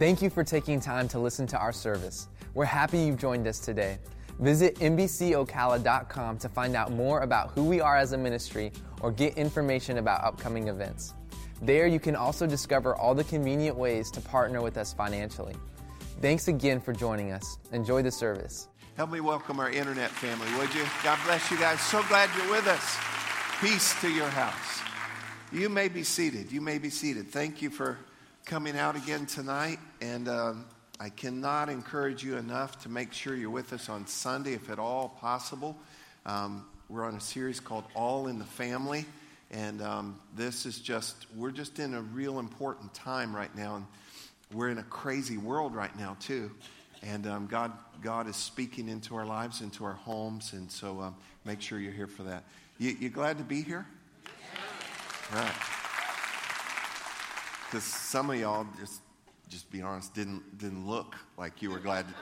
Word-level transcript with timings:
Thank 0.00 0.22
you 0.22 0.30
for 0.30 0.42
taking 0.42 0.80
time 0.80 1.08
to 1.08 1.18
listen 1.18 1.46
to 1.48 1.58
our 1.58 1.74
service. 1.74 2.28
We're 2.54 2.64
happy 2.64 3.00
you've 3.00 3.18
joined 3.18 3.46
us 3.46 3.58
today. 3.58 3.98
Visit 4.38 4.76
NBCOcala.com 4.76 6.38
to 6.38 6.48
find 6.48 6.74
out 6.74 6.90
more 6.90 7.20
about 7.20 7.50
who 7.50 7.64
we 7.64 7.82
are 7.82 7.98
as 7.98 8.12
a 8.12 8.16
ministry 8.16 8.72
or 9.02 9.12
get 9.12 9.36
information 9.36 9.98
about 9.98 10.24
upcoming 10.24 10.68
events. 10.68 11.12
There, 11.60 11.86
you 11.86 12.00
can 12.00 12.16
also 12.16 12.46
discover 12.46 12.96
all 12.96 13.14
the 13.14 13.24
convenient 13.24 13.76
ways 13.76 14.10
to 14.12 14.22
partner 14.22 14.62
with 14.62 14.78
us 14.78 14.94
financially. 14.94 15.54
Thanks 16.22 16.48
again 16.48 16.80
for 16.80 16.94
joining 16.94 17.32
us. 17.32 17.58
Enjoy 17.72 18.00
the 18.00 18.10
service. 18.10 18.68
Help 18.96 19.10
me 19.10 19.20
welcome 19.20 19.60
our 19.60 19.70
internet 19.70 20.08
family, 20.08 20.48
would 20.58 20.74
you? 20.74 20.86
God 21.04 21.18
bless 21.26 21.50
you 21.50 21.58
guys. 21.58 21.78
So 21.78 22.02
glad 22.04 22.30
you're 22.38 22.50
with 22.50 22.66
us. 22.68 22.96
Peace 23.60 24.00
to 24.00 24.10
your 24.10 24.30
house. 24.30 24.80
You 25.52 25.68
may 25.68 25.88
be 25.88 26.04
seated. 26.04 26.50
You 26.50 26.62
may 26.62 26.78
be 26.78 26.88
seated. 26.88 27.28
Thank 27.28 27.60
you 27.60 27.68
for 27.68 27.98
coming 28.44 28.76
out 28.76 28.96
again 28.96 29.26
tonight. 29.26 29.78
And 30.00 30.28
um, 30.28 30.64
I 30.98 31.08
cannot 31.08 31.68
encourage 31.68 32.24
you 32.24 32.36
enough 32.36 32.82
to 32.82 32.88
make 32.88 33.12
sure 33.12 33.34
you're 33.34 33.50
with 33.50 33.72
us 33.72 33.88
on 33.88 34.06
Sunday, 34.06 34.54
if 34.54 34.70
at 34.70 34.78
all 34.78 35.16
possible. 35.20 35.76
Um, 36.26 36.66
we're 36.88 37.04
on 37.04 37.14
a 37.14 37.20
series 37.20 37.60
called 37.60 37.84
All 37.94 38.26
in 38.26 38.38
the 38.38 38.44
Family. 38.44 39.06
And 39.50 39.82
um, 39.82 40.20
this 40.36 40.66
is 40.66 40.78
just, 40.78 41.26
we're 41.36 41.50
just 41.50 41.78
in 41.78 41.94
a 41.94 42.00
real 42.00 42.38
important 42.38 42.92
time 42.94 43.34
right 43.34 43.54
now. 43.56 43.76
And 43.76 43.86
we're 44.52 44.68
in 44.68 44.78
a 44.78 44.84
crazy 44.84 45.36
world 45.36 45.74
right 45.74 45.96
now, 45.98 46.16
too. 46.20 46.50
And 47.02 47.26
um, 47.26 47.46
God, 47.46 47.72
God 48.02 48.28
is 48.28 48.36
speaking 48.36 48.88
into 48.88 49.16
our 49.16 49.26
lives, 49.26 49.60
into 49.60 49.84
our 49.84 49.94
homes. 49.94 50.52
And 50.52 50.70
so 50.70 51.00
um, 51.00 51.16
make 51.44 51.60
sure 51.60 51.78
you're 51.78 51.92
here 51.92 52.06
for 52.06 52.24
that. 52.24 52.44
You, 52.78 52.96
you 52.98 53.08
glad 53.10 53.38
to 53.38 53.44
be 53.44 53.62
here? 53.62 53.86
Right. 55.32 55.79
Because 57.70 57.84
some 57.84 58.30
of 58.30 58.36
y'all, 58.36 58.66
just, 58.80 59.00
just 59.48 59.70
be 59.70 59.80
honest, 59.80 60.12
didn't, 60.12 60.58
didn't 60.58 60.88
look 60.88 61.14
like 61.38 61.62
you 61.62 61.70
were 61.70 61.78
glad. 61.78 62.08
To, 62.08 62.14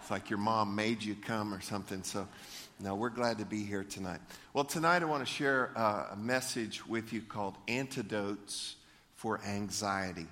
it's 0.00 0.08
like 0.08 0.30
your 0.30 0.38
mom 0.38 0.76
made 0.76 1.02
you 1.02 1.16
come 1.16 1.52
or 1.52 1.60
something. 1.60 2.04
So, 2.04 2.28
no, 2.78 2.94
we're 2.94 3.08
glad 3.08 3.38
to 3.38 3.44
be 3.44 3.64
here 3.64 3.82
tonight. 3.82 4.20
Well, 4.54 4.62
tonight 4.62 5.02
I 5.02 5.06
want 5.06 5.26
to 5.26 5.32
share 5.32 5.72
uh, 5.74 6.10
a 6.12 6.16
message 6.16 6.86
with 6.86 7.12
you 7.12 7.22
called 7.22 7.56
Antidotes 7.66 8.76
for 9.16 9.40
Anxiety. 9.44 10.28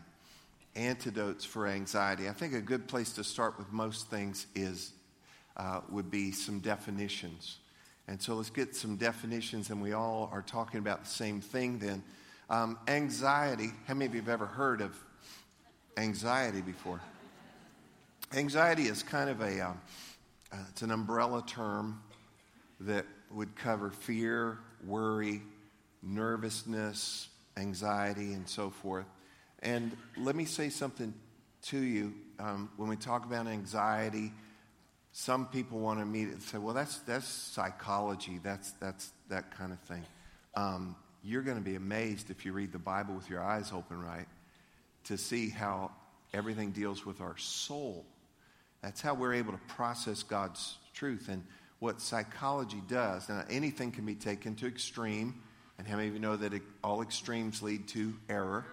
Antidotes 0.77 1.45
for 1.45 1.67
Anxiety. 1.67 2.29
I 2.29 2.35
think 2.35 2.55
a 2.55 2.61
good 2.61 2.87
place 2.87 3.15
to 3.15 3.25
start 3.25 3.59
with 3.59 3.73
most 3.73 4.11
things 4.11 4.47
is 4.55 4.93
uh, 5.57 5.81
would 5.91 6.09
be 6.09 6.31
some 6.31 6.61
definitions. 6.61 7.59
And 8.07 8.23
so 8.23 8.37
let's 8.37 8.51
get 8.51 8.77
some 8.77 8.95
definitions, 8.95 9.71
and 9.71 9.83
we 9.83 9.93
all 9.93 10.31
are 10.33 10.43
talking 10.43 10.79
about 10.79 11.03
the 11.03 11.11
same 11.11 11.41
thing 11.41 11.81
then. 11.81 12.05
Um, 12.51 12.79
anxiety, 12.89 13.71
how 13.87 13.95
many 13.95 14.07
of 14.07 14.15
you 14.15 14.21
have 14.21 14.29
ever 14.29 14.47
heard 14.47 14.83
of 14.83 14.95
anxiety 15.97 16.61
before? 16.61 17.01
Anxiety 18.35 18.85
is 18.85 19.03
kind 19.03 19.31
of 19.31 19.41
a, 19.41 19.61
um, 19.61 19.81
uh, 20.53 20.57
it's 20.69 20.83
an 20.83 20.91
umbrella 20.91 21.43
term 21.47 22.03
that 22.81 23.07
would 23.31 23.57
cover 23.57 23.91
fear, 23.91 24.59
worry, 24.87 25.41
nervousness, 26.03 27.29
anxiety, 27.57 28.35
and 28.35 28.47
so 28.47 28.69
forth. 28.69 29.07
And 29.61 29.97
let 30.19 30.37
me 30.37 30.45
say 30.45 30.69
something 30.69 31.15
to 31.63 31.79
you. 31.79 32.13
Um, 32.39 32.69
when 32.77 32.91
we 32.91 32.97
talk 32.97 33.25
about 33.25 33.47
anxiety, 33.47 34.33
some 35.13 35.47
people 35.47 35.79
want 35.79 35.99
to 35.99 36.03
immediately 36.03 36.43
say, 36.43 36.59
well, 36.59 36.75
that's, 36.75 36.99
that's 36.99 37.27
psychology, 37.27 38.39
that's, 38.43 38.73
that's 38.73 39.13
that 39.31 39.57
kind 39.57 39.73
of 39.73 39.79
thing. 39.81 40.03
Um, 40.57 40.97
you're 41.25 41.43
going 41.43 41.57
to 41.57 41.63
be 41.63 41.75
amazed 41.75 42.31
if 42.31 42.45
you 42.45 42.53
read 42.53 42.73
the 42.73 42.79
Bible 42.79 43.15
with 43.15 43.31
your 43.31 43.43
eyes 43.43 43.73
open, 43.73 44.01
right? 44.01 44.27
To 45.05 45.17
see 45.17 45.49
how 45.49 45.91
everything 46.33 46.71
deals 46.71 47.07
with 47.07 47.21
our 47.21 47.37
soul. 47.39 48.05
That's 48.83 49.01
how 49.01 49.15
we're 49.15 49.35
able 49.35 49.53
to 49.53 49.61
process 49.69 50.23
God's 50.23 50.77
truth. 50.93 51.29
And 51.29 51.45
what 51.79 52.01
psychology 52.01 52.83
does, 52.89 53.29
now 53.29 53.45
anything 53.49 53.91
can 53.91 54.05
be 54.05 54.15
taken 54.15 54.55
to 54.57 54.67
extreme, 54.67 55.41
and 55.79 55.87
how 55.87 55.97
many 55.97 56.09
of 56.09 56.15
you 56.15 56.21
know 56.21 56.37
that 56.37 56.53
all 56.83 57.03
extremes 57.03 57.63
lead 57.63 57.89
to 57.89 58.15
error? 58.29 58.67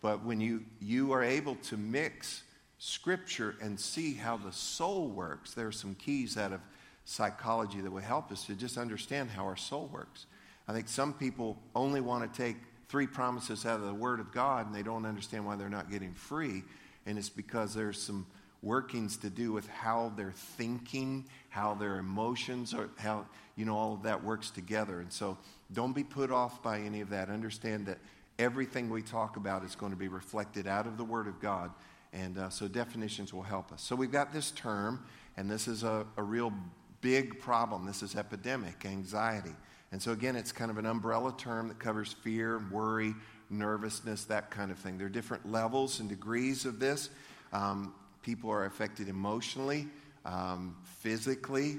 But 0.00 0.24
when 0.24 0.40
you, 0.40 0.64
you 0.80 1.12
are 1.12 1.22
able 1.22 1.56
to 1.56 1.76
mix 1.76 2.42
Scripture 2.78 3.54
and 3.62 3.80
see 3.80 4.12
how 4.12 4.36
the 4.36 4.52
soul 4.52 5.08
works. 5.08 5.54
There 5.54 5.66
are 5.66 5.72
some 5.72 5.94
keys 5.94 6.36
out 6.36 6.52
of 6.52 6.60
psychology 7.06 7.80
that 7.80 7.90
will 7.90 8.02
help 8.02 8.30
us 8.30 8.44
to 8.46 8.54
just 8.54 8.76
understand 8.76 9.30
how 9.30 9.44
our 9.44 9.56
soul 9.56 9.88
works. 9.92 10.26
I 10.66 10.72
think 10.72 10.88
some 10.88 11.12
people 11.12 11.58
only 11.74 12.00
want 12.00 12.32
to 12.32 12.42
take 12.42 12.56
three 12.88 13.06
promises 13.06 13.66
out 13.66 13.80
of 13.80 13.86
the 13.86 13.94
Word 13.94 14.20
of 14.20 14.32
God 14.32 14.66
and 14.66 14.74
they 14.74 14.82
don't 14.82 15.04
understand 15.04 15.44
why 15.44 15.56
they're 15.56 15.68
not 15.68 15.90
getting 15.90 16.12
free. 16.12 16.62
And 17.06 17.18
it's 17.18 17.28
because 17.28 17.74
there's 17.74 18.00
some 18.00 18.26
workings 18.62 19.18
to 19.18 19.30
do 19.30 19.52
with 19.52 19.68
how 19.68 20.12
they're 20.16 20.32
thinking, 20.32 21.26
how 21.50 21.74
their 21.74 21.98
emotions 21.98 22.72
are, 22.72 22.88
how, 22.96 23.26
you 23.56 23.64
know, 23.64 23.76
all 23.76 23.94
of 23.94 24.02
that 24.04 24.24
works 24.24 24.50
together. 24.50 25.00
And 25.00 25.12
so 25.12 25.36
don't 25.72 25.92
be 25.92 26.04
put 26.04 26.30
off 26.30 26.62
by 26.62 26.80
any 26.80 27.00
of 27.00 27.10
that. 27.10 27.28
Understand 27.28 27.86
that 27.86 27.98
everything 28.38 28.88
we 28.88 29.02
talk 29.02 29.36
about 29.36 29.64
is 29.64 29.74
going 29.74 29.92
to 29.92 29.98
be 29.98 30.08
reflected 30.08 30.66
out 30.66 30.86
of 30.86 30.96
the 30.96 31.04
Word 31.04 31.26
of 31.26 31.40
God 31.40 31.70
and 32.14 32.38
uh, 32.38 32.48
so 32.48 32.68
definitions 32.68 33.34
will 33.34 33.42
help 33.42 33.72
us. 33.72 33.82
So 33.82 33.96
we've 33.96 34.12
got 34.12 34.32
this 34.32 34.52
term, 34.52 35.04
and 35.36 35.50
this 35.50 35.66
is 35.66 35.82
a, 35.82 36.06
a 36.16 36.22
real 36.22 36.52
big 37.00 37.40
problem. 37.40 37.84
This 37.84 38.02
is 38.02 38.14
epidemic, 38.14 38.86
anxiety. 38.86 39.54
And 39.94 40.02
so 40.02 40.10
again, 40.10 40.34
it's 40.34 40.50
kind 40.50 40.72
of 40.72 40.78
an 40.78 40.86
umbrella 40.86 41.32
term 41.38 41.68
that 41.68 41.78
covers 41.78 42.12
fear, 42.24 42.60
worry, 42.72 43.14
nervousness, 43.48 44.24
that 44.24 44.50
kind 44.50 44.72
of 44.72 44.78
thing. 44.80 44.98
There 44.98 45.06
are 45.06 45.08
different 45.08 45.48
levels 45.48 46.00
and 46.00 46.08
degrees 46.08 46.64
of 46.64 46.80
this. 46.80 47.10
Um, 47.52 47.94
people 48.20 48.50
are 48.50 48.64
affected 48.64 49.08
emotionally, 49.08 49.86
um, 50.24 50.76
physically. 50.98 51.78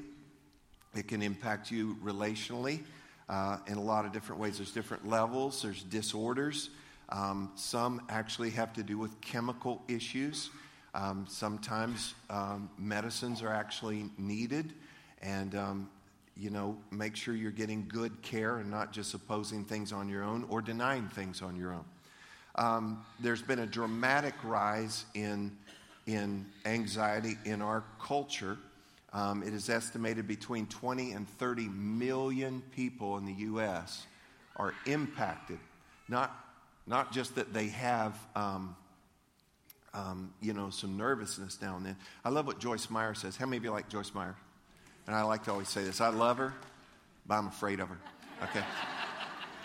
It 0.96 1.10
can 1.10 1.22
impact 1.22 1.72
you 1.72 1.98
relationally 2.02 2.86
uh, 3.28 3.58
in 3.68 3.76
a 3.76 3.84
lot 3.84 4.06
of 4.06 4.14
different 4.14 4.42
ways. 4.42 4.60
There's 4.60 4.72
different 4.72 5.06
levels, 5.06 5.62
there's 5.62 5.84
disorders. 5.84 6.70
Um, 7.10 7.52
some 7.56 8.02
actually 8.08 8.52
have 8.52 8.72
to 8.76 8.84
do 8.84 8.98
with 8.98 9.20
chemical 9.20 9.84
issues. 9.90 10.52
Um, 10.94 11.26
sometimes 11.28 12.14
um, 12.30 12.70
medicines 12.78 13.42
are 13.42 13.52
actually 13.52 14.10
needed, 14.18 14.72
and 15.22 15.54
um, 15.54 15.90
you 16.38 16.50
know, 16.50 16.78
make 16.92 17.16
sure 17.16 17.36
you're 17.36 17.52
getting 17.52 17.86
good 17.88 18.22
care 18.22 18.58
and 18.58 18.70
not 18.70 18.92
just 18.92 19.14
opposing 19.14 19.64
things 19.64 19.94
on 19.94 20.10
your 20.10 20.24
own 20.24 20.46
or 20.50 20.62
denying 20.62 21.08
things 21.08 21.42
on 21.42 21.56
your 21.56 21.74
own. 21.74 21.86
Um, 22.56 23.06
there's 23.20 23.42
been 23.42 23.60
a 23.60 23.66
dramatic 23.66 24.34
rise 24.44 25.06
in 25.14 25.56
in 26.08 26.46
anxiety 26.66 27.38
in 27.46 27.62
our 27.62 27.84
culture. 28.00 28.58
Um, 29.12 29.42
it 29.44 29.54
is 29.54 29.70
estimated 29.70 30.28
between 30.28 30.68
20 30.68 31.14
and 31.14 31.28
30 31.28 31.68
million 31.70 32.62
people 32.76 33.18
in 33.18 33.26
the 33.26 33.34
U.S. 33.34 34.06
are 34.56 34.74
impacted, 34.86 35.58
not 36.08 36.46
not 36.88 37.12
just 37.12 37.36
that 37.36 37.52
they 37.52 37.68
have, 37.70 38.16
um, 38.36 38.76
um, 39.94 40.32
you 40.42 40.54
know, 40.54 40.70
some 40.70 40.98
nervousness 40.98 41.60
now 41.62 41.78
and 41.78 41.86
then. 41.86 41.96
I 42.24 42.30
love 42.30 42.46
what 42.46 42.60
Joyce 42.60 42.90
Meyer 42.90 43.16
says. 43.16 43.38
How 43.38 43.46
many 43.46 43.58
of 43.58 43.64
you 43.64 43.72
like 43.72 43.90
Joyce 43.90 44.14
Meyer? 44.14 44.36
And 45.08 45.16
I 45.16 45.24
like 45.24 45.44
to 45.46 45.52
always 45.52 45.70
say 45.70 45.84
this 45.84 46.02
I 46.02 46.10
love 46.10 46.38
her, 46.38 46.54
but 47.26 47.36
I'm 47.36 47.48
afraid 47.48 47.80
of 47.80 47.90
her. 47.90 47.98
Okay? 48.44 48.64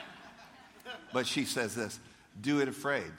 but 1.12 1.26
she 1.26 1.44
says 1.44 1.74
this 1.74 1.98
do 2.40 2.60
it 2.60 2.68
afraid. 2.68 3.10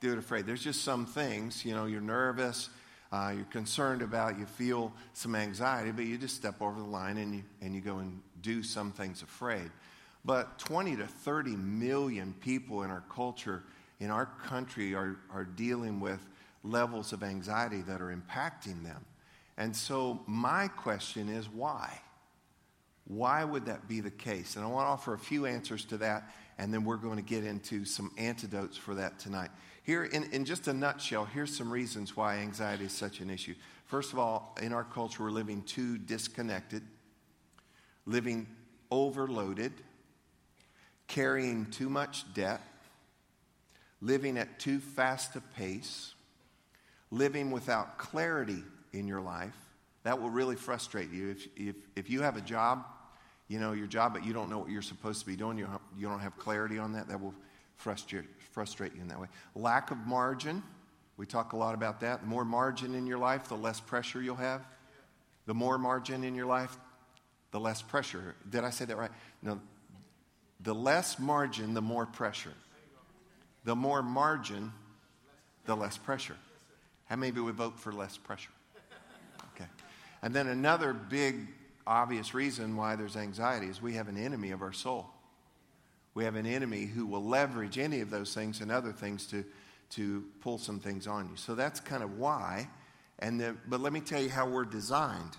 Do 0.00 0.12
it 0.12 0.18
afraid. 0.18 0.46
There's 0.46 0.62
just 0.62 0.82
some 0.82 1.06
things, 1.06 1.64
you 1.64 1.74
know, 1.74 1.86
you're 1.86 2.00
nervous, 2.00 2.68
uh, 3.12 3.32
you're 3.34 3.44
concerned 3.46 4.02
about, 4.02 4.38
you 4.38 4.46
feel 4.46 4.92
some 5.12 5.34
anxiety, 5.34 5.92
but 5.92 6.06
you 6.06 6.18
just 6.18 6.34
step 6.34 6.60
over 6.60 6.78
the 6.80 6.86
line 6.86 7.18
and 7.18 7.34
you, 7.36 7.42
and 7.60 7.74
you 7.74 7.80
go 7.80 7.98
and 7.98 8.20
do 8.40 8.62
some 8.62 8.90
things 8.90 9.22
afraid. 9.22 9.70
But 10.24 10.58
20 10.58 10.96
to 10.96 11.06
30 11.06 11.56
million 11.56 12.34
people 12.40 12.82
in 12.82 12.90
our 12.90 13.04
culture, 13.08 13.62
in 14.00 14.10
our 14.10 14.26
country, 14.46 14.94
are, 14.94 15.16
are 15.32 15.44
dealing 15.44 16.00
with 16.00 16.20
levels 16.64 17.12
of 17.12 17.22
anxiety 17.22 17.82
that 17.82 18.00
are 18.00 18.14
impacting 18.14 18.84
them. 18.84 19.04
And 19.62 19.76
so, 19.76 20.18
my 20.26 20.66
question 20.66 21.28
is 21.28 21.48
why? 21.48 22.00
Why 23.04 23.44
would 23.44 23.66
that 23.66 23.86
be 23.86 24.00
the 24.00 24.10
case? 24.10 24.56
And 24.56 24.64
I 24.64 24.68
want 24.68 24.86
to 24.86 24.90
offer 24.90 25.14
a 25.14 25.18
few 25.18 25.46
answers 25.46 25.84
to 25.84 25.98
that, 25.98 26.32
and 26.58 26.74
then 26.74 26.82
we're 26.82 26.96
going 26.96 27.14
to 27.14 27.22
get 27.22 27.44
into 27.44 27.84
some 27.84 28.10
antidotes 28.18 28.76
for 28.76 28.96
that 28.96 29.20
tonight. 29.20 29.50
Here, 29.84 30.02
in, 30.02 30.24
in 30.32 30.44
just 30.44 30.66
a 30.66 30.72
nutshell, 30.72 31.26
here's 31.26 31.56
some 31.56 31.70
reasons 31.70 32.16
why 32.16 32.38
anxiety 32.38 32.86
is 32.86 32.92
such 32.92 33.20
an 33.20 33.30
issue. 33.30 33.54
First 33.86 34.12
of 34.12 34.18
all, 34.18 34.58
in 34.60 34.72
our 34.72 34.82
culture, 34.82 35.22
we're 35.22 35.30
living 35.30 35.62
too 35.62 35.96
disconnected, 35.96 36.82
living 38.04 38.48
overloaded, 38.90 39.74
carrying 41.06 41.66
too 41.66 41.88
much 41.88 42.24
debt, 42.34 42.62
living 44.00 44.38
at 44.38 44.58
too 44.58 44.80
fast 44.80 45.36
a 45.36 45.40
pace, 45.40 46.14
living 47.12 47.52
without 47.52 47.96
clarity 47.96 48.64
in 48.92 49.06
your 49.06 49.20
life. 49.20 49.56
That 50.04 50.20
will 50.20 50.30
really 50.30 50.56
frustrate 50.56 51.10
you. 51.10 51.30
If, 51.30 51.48
if, 51.56 51.76
if 51.96 52.10
you 52.10 52.22
have 52.22 52.36
a 52.36 52.40
job, 52.40 52.84
you 53.48 53.60
know, 53.60 53.72
your 53.72 53.86
job, 53.86 54.14
but 54.14 54.24
you 54.24 54.32
don't 54.32 54.50
know 54.50 54.58
what 54.58 54.70
you're 54.70 54.82
supposed 54.82 55.20
to 55.20 55.26
be 55.26 55.36
doing, 55.36 55.58
you 55.58 55.68
you 55.96 56.08
don't 56.08 56.20
have 56.20 56.36
clarity 56.38 56.78
on 56.78 56.92
that, 56.94 57.08
that 57.08 57.20
will 57.20 57.34
frustrate, 57.76 58.24
frustrate 58.52 58.94
you 58.94 59.00
in 59.00 59.08
that 59.08 59.20
way. 59.20 59.28
Lack 59.54 59.90
of 59.90 59.98
margin, 59.98 60.62
We 61.16 61.26
talk 61.26 61.52
a 61.52 61.56
lot 61.56 61.74
about 61.74 62.00
that. 62.00 62.22
The 62.22 62.26
more 62.26 62.44
margin 62.44 62.94
in 62.94 63.06
your 63.06 63.18
life, 63.18 63.48
the 63.48 63.56
less 63.56 63.80
pressure 63.80 64.22
you'll 64.22 64.36
have. 64.36 64.66
The 65.46 65.54
more 65.54 65.78
margin 65.78 66.24
in 66.24 66.34
your 66.34 66.46
life, 66.46 66.76
the 67.50 67.60
less 67.60 67.82
pressure. 67.82 68.34
Did 68.48 68.64
I 68.64 68.70
say 68.70 68.86
that 68.86 68.96
right? 68.96 69.10
No. 69.42 69.60
The 70.60 70.74
less 70.74 71.18
margin, 71.18 71.74
the 71.74 71.82
more 71.82 72.06
pressure. 72.06 72.54
The 73.64 73.76
more 73.76 74.02
margin, 74.02 74.72
the 75.66 75.76
less 75.76 75.98
pressure. 75.98 76.36
How 77.06 77.16
many 77.16 77.30
of 77.30 77.44
would 77.44 77.54
vote 77.54 77.78
for 77.78 77.92
less 77.92 78.16
pressure? 78.16 78.50
And 80.22 80.32
then 80.32 80.46
another 80.46 80.92
big, 80.92 81.48
obvious 81.86 82.32
reason 82.34 82.76
why 82.76 82.96
there's 82.96 83.16
anxiety 83.16 83.66
is 83.66 83.82
we 83.82 83.94
have 83.94 84.08
an 84.08 84.16
enemy 84.16 84.52
of 84.52 84.62
our 84.62 84.72
soul. 84.72 85.06
We 86.14 86.24
have 86.24 86.36
an 86.36 86.46
enemy 86.46 86.84
who 86.84 87.06
will 87.06 87.24
leverage 87.24 87.78
any 87.78 88.00
of 88.00 88.10
those 88.10 88.34
things 88.34 88.60
and 88.60 88.70
other 88.70 88.92
things 88.92 89.26
to, 89.28 89.44
to 89.90 90.24
pull 90.40 90.58
some 90.58 90.78
things 90.78 91.06
on 91.06 91.28
you. 91.28 91.36
So 91.36 91.54
that's 91.54 91.80
kind 91.80 92.02
of 92.02 92.18
why. 92.18 92.68
And 93.18 93.40
the, 93.40 93.56
but 93.66 93.80
let 93.80 93.92
me 93.92 94.00
tell 94.00 94.20
you 94.22 94.30
how 94.30 94.48
we're 94.48 94.64
designed. 94.64 95.36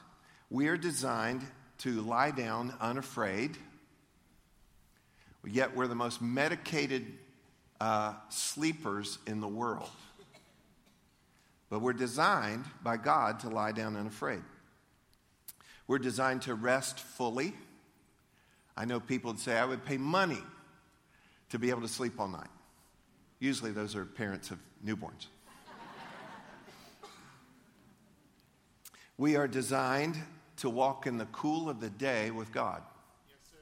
We 0.49 0.67
are 0.67 0.77
designed 0.77 1.45
to 1.79 2.01
lie 2.01 2.31
down 2.31 2.73
unafraid, 2.79 3.57
yet 5.45 5.75
we're 5.75 5.87
the 5.87 5.95
most 5.95 6.21
medicated 6.21 7.05
uh, 7.81 8.13
sleepers 8.29 9.19
in 9.27 9.41
the 9.41 9.47
world. 9.47 9.89
But 11.69 11.81
we're 11.81 11.93
designed 11.93 12.65
by 12.83 12.97
God 12.97 13.39
to 13.41 13.49
lie 13.49 13.71
down 13.71 13.95
unafraid. 13.95 14.43
We're 15.87 15.99
designed 15.99 16.43
to 16.43 16.55
rest 16.55 16.99
fully. 16.99 17.53
I 18.75 18.85
know 18.85 18.99
people 18.99 19.31
would 19.31 19.39
say, 19.39 19.57
I 19.57 19.65
would 19.65 19.85
pay 19.85 19.97
money 19.97 20.41
to 21.49 21.59
be 21.59 21.69
able 21.69 21.81
to 21.81 21.87
sleep 21.87 22.19
all 22.19 22.27
night. 22.27 22.49
Usually, 23.39 23.71
those 23.71 23.95
are 23.95 24.05
parents 24.05 24.51
of 24.51 24.59
newborns. 24.85 25.27
we 29.17 29.35
are 29.35 29.47
designed 29.47 30.17
to 30.57 30.69
walk 30.69 31.05
in 31.05 31.17
the 31.17 31.25
cool 31.25 31.69
of 31.69 31.79
the 31.79 31.89
day 31.89 32.31
with 32.31 32.51
God. 32.51 32.81
Yes, 33.27 33.59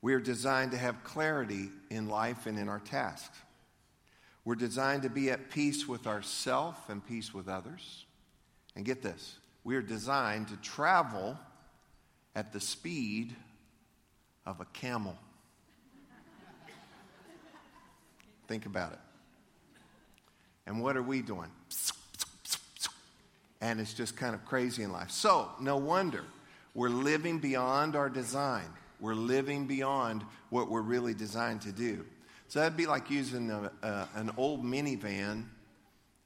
we 0.00 0.14
are 0.14 0.20
designed 0.20 0.70
to 0.70 0.78
have 0.78 1.02
clarity 1.02 1.68
in 1.90 2.08
life 2.08 2.46
and 2.46 2.58
in 2.58 2.68
our 2.68 2.80
tasks. 2.80 3.36
We're 4.44 4.54
designed 4.54 5.02
to 5.02 5.10
be 5.10 5.30
at 5.30 5.50
peace 5.50 5.88
with 5.88 6.06
ourselves 6.06 6.78
and 6.88 7.04
peace 7.04 7.34
with 7.34 7.48
others. 7.48 8.04
And 8.76 8.84
get 8.84 9.02
this 9.02 9.38
we 9.64 9.76
are 9.76 9.82
designed 9.82 10.48
to 10.48 10.56
travel 10.56 11.38
at 12.36 12.52
the 12.52 12.60
speed 12.60 13.34
of 14.44 14.60
a 14.60 14.66
camel. 14.66 15.16
Think 18.46 18.66
about 18.66 18.92
it. 18.92 18.98
And 20.66 20.82
what 20.82 20.96
are 20.96 21.02
we 21.02 21.22
doing? 21.22 21.50
And 23.60 23.80
it's 23.80 23.94
just 23.94 24.16
kind 24.16 24.34
of 24.34 24.44
crazy 24.44 24.82
in 24.82 24.92
life. 24.92 25.10
So, 25.10 25.48
no 25.60 25.78
wonder 25.78 26.24
we're 26.74 26.90
living 26.90 27.38
beyond 27.38 27.96
our 27.96 28.10
design. 28.10 28.66
We're 29.00 29.14
living 29.14 29.66
beyond 29.66 30.24
what 30.50 30.70
we're 30.70 30.82
really 30.82 31.14
designed 31.14 31.62
to 31.62 31.72
do. 31.72 32.04
So, 32.48 32.60
that'd 32.60 32.76
be 32.76 32.86
like 32.86 33.10
using 33.10 33.50
a, 33.50 33.70
a, 33.82 34.08
an 34.16 34.30
old 34.36 34.62
minivan, 34.62 35.44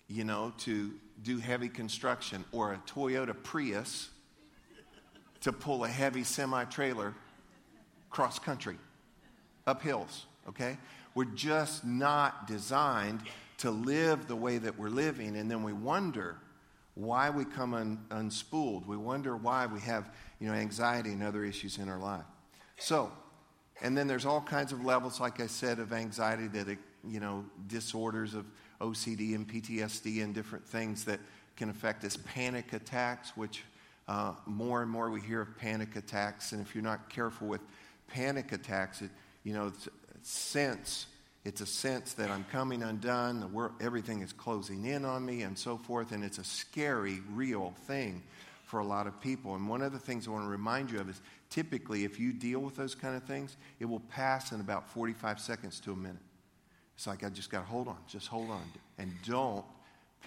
you 0.08 0.24
know, 0.24 0.52
to 0.58 0.92
do 1.22 1.38
heavy 1.38 1.68
construction, 1.68 2.44
or 2.52 2.72
a 2.72 2.78
Toyota 2.90 3.34
Prius 3.42 4.10
to 5.40 5.52
pull 5.52 5.84
a 5.84 5.88
heavy 5.88 6.24
semi 6.24 6.64
trailer 6.64 7.14
cross 8.10 8.38
country, 8.38 8.76
up 9.66 9.82
hills, 9.82 10.26
okay? 10.48 10.78
We're 11.14 11.24
just 11.24 11.84
not 11.84 12.46
designed 12.46 13.22
to 13.58 13.70
live 13.70 14.28
the 14.28 14.36
way 14.36 14.58
that 14.58 14.78
we're 14.78 14.88
living, 14.88 15.36
and 15.36 15.50
then 15.50 15.62
we 15.62 15.72
wonder 15.72 16.38
why 16.94 17.30
we 17.30 17.44
come 17.44 17.74
un, 17.74 17.98
unspooled. 18.10 18.86
We 18.86 18.96
wonder 18.96 19.36
why 19.36 19.66
we 19.66 19.80
have 19.80 20.10
you 20.40 20.48
know, 20.48 20.54
anxiety 20.54 21.10
and 21.10 21.22
other 21.22 21.44
issues 21.44 21.78
in 21.78 21.88
our 21.88 21.98
life. 21.98 22.24
So, 22.78 23.12
and 23.80 23.96
then 23.96 24.06
there's 24.06 24.26
all 24.26 24.40
kinds 24.40 24.72
of 24.72 24.84
levels, 24.84 25.20
like 25.20 25.40
I 25.40 25.46
said, 25.46 25.78
of 25.78 25.92
anxiety 25.92 26.48
that, 26.48 26.76
you 27.06 27.20
know, 27.20 27.44
disorders 27.68 28.34
of 28.34 28.46
OCD 28.80 29.34
and 29.34 29.48
PTSD 29.48 30.22
and 30.22 30.34
different 30.34 30.64
things 30.66 31.04
that 31.04 31.20
can 31.56 31.70
affect 31.70 32.04
us. 32.04 32.16
Panic 32.16 32.72
attacks, 32.72 33.36
which 33.36 33.64
uh, 34.06 34.32
more 34.46 34.82
and 34.82 34.90
more 34.90 35.10
we 35.10 35.20
hear 35.20 35.42
of 35.42 35.58
panic 35.58 35.96
attacks. 35.96 36.52
And 36.52 36.60
if 36.60 36.74
you're 36.74 36.84
not 36.84 37.10
careful 37.10 37.48
with 37.48 37.60
panic 38.08 38.52
attacks, 38.52 39.02
it, 39.02 39.10
you 39.44 39.52
know, 39.52 39.66
it's 39.66 39.86
a 39.86 39.90
sense. 40.22 41.06
It's 41.44 41.60
a 41.60 41.66
sense 41.66 42.14
that 42.14 42.30
I'm 42.30 42.44
coming 42.50 42.82
undone, 42.82 43.52
world, 43.52 43.72
everything 43.80 44.22
is 44.22 44.32
closing 44.32 44.84
in 44.86 45.04
on 45.04 45.24
me, 45.24 45.42
and 45.42 45.56
so 45.56 45.76
forth. 45.76 46.12
And 46.12 46.24
it's 46.24 46.38
a 46.38 46.44
scary, 46.44 47.20
real 47.32 47.74
thing 47.86 48.22
for 48.64 48.80
a 48.80 48.84
lot 48.84 49.06
of 49.06 49.20
people. 49.20 49.54
And 49.54 49.68
one 49.68 49.82
of 49.82 49.92
the 49.92 49.98
things 49.98 50.28
I 50.28 50.30
want 50.30 50.44
to 50.44 50.50
remind 50.50 50.90
you 50.90 51.00
of 51.00 51.08
is 51.08 51.20
typically, 51.48 52.04
if 52.04 52.20
you 52.20 52.32
deal 52.32 52.60
with 52.60 52.76
those 52.76 52.94
kind 52.94 53.16
of 53.16 53.22
things, 53.24 53.56
it 53.80 53.86
will 53.86 54.00
pass 54.00 54.52
in 54.52 54.60
about 54.60 54.88
45 54.90 55.40
seconds 55.40 55.80
to 55.80 55.92
a 55.92 55.96
minute. 55.96 56.18
It's 56.98 57.06
like, 57.06 57.22
I 57.22 57.28
just 57.28 57.48
got 57.48 57.60
to 57.60 57.66
hold 57.66 57.86
on, 57.86 57.96
just 58.08 58.26
hold 58.26 58.50
on. 58.50 58.64
And 58.98 59.14
don't 59.24 59.64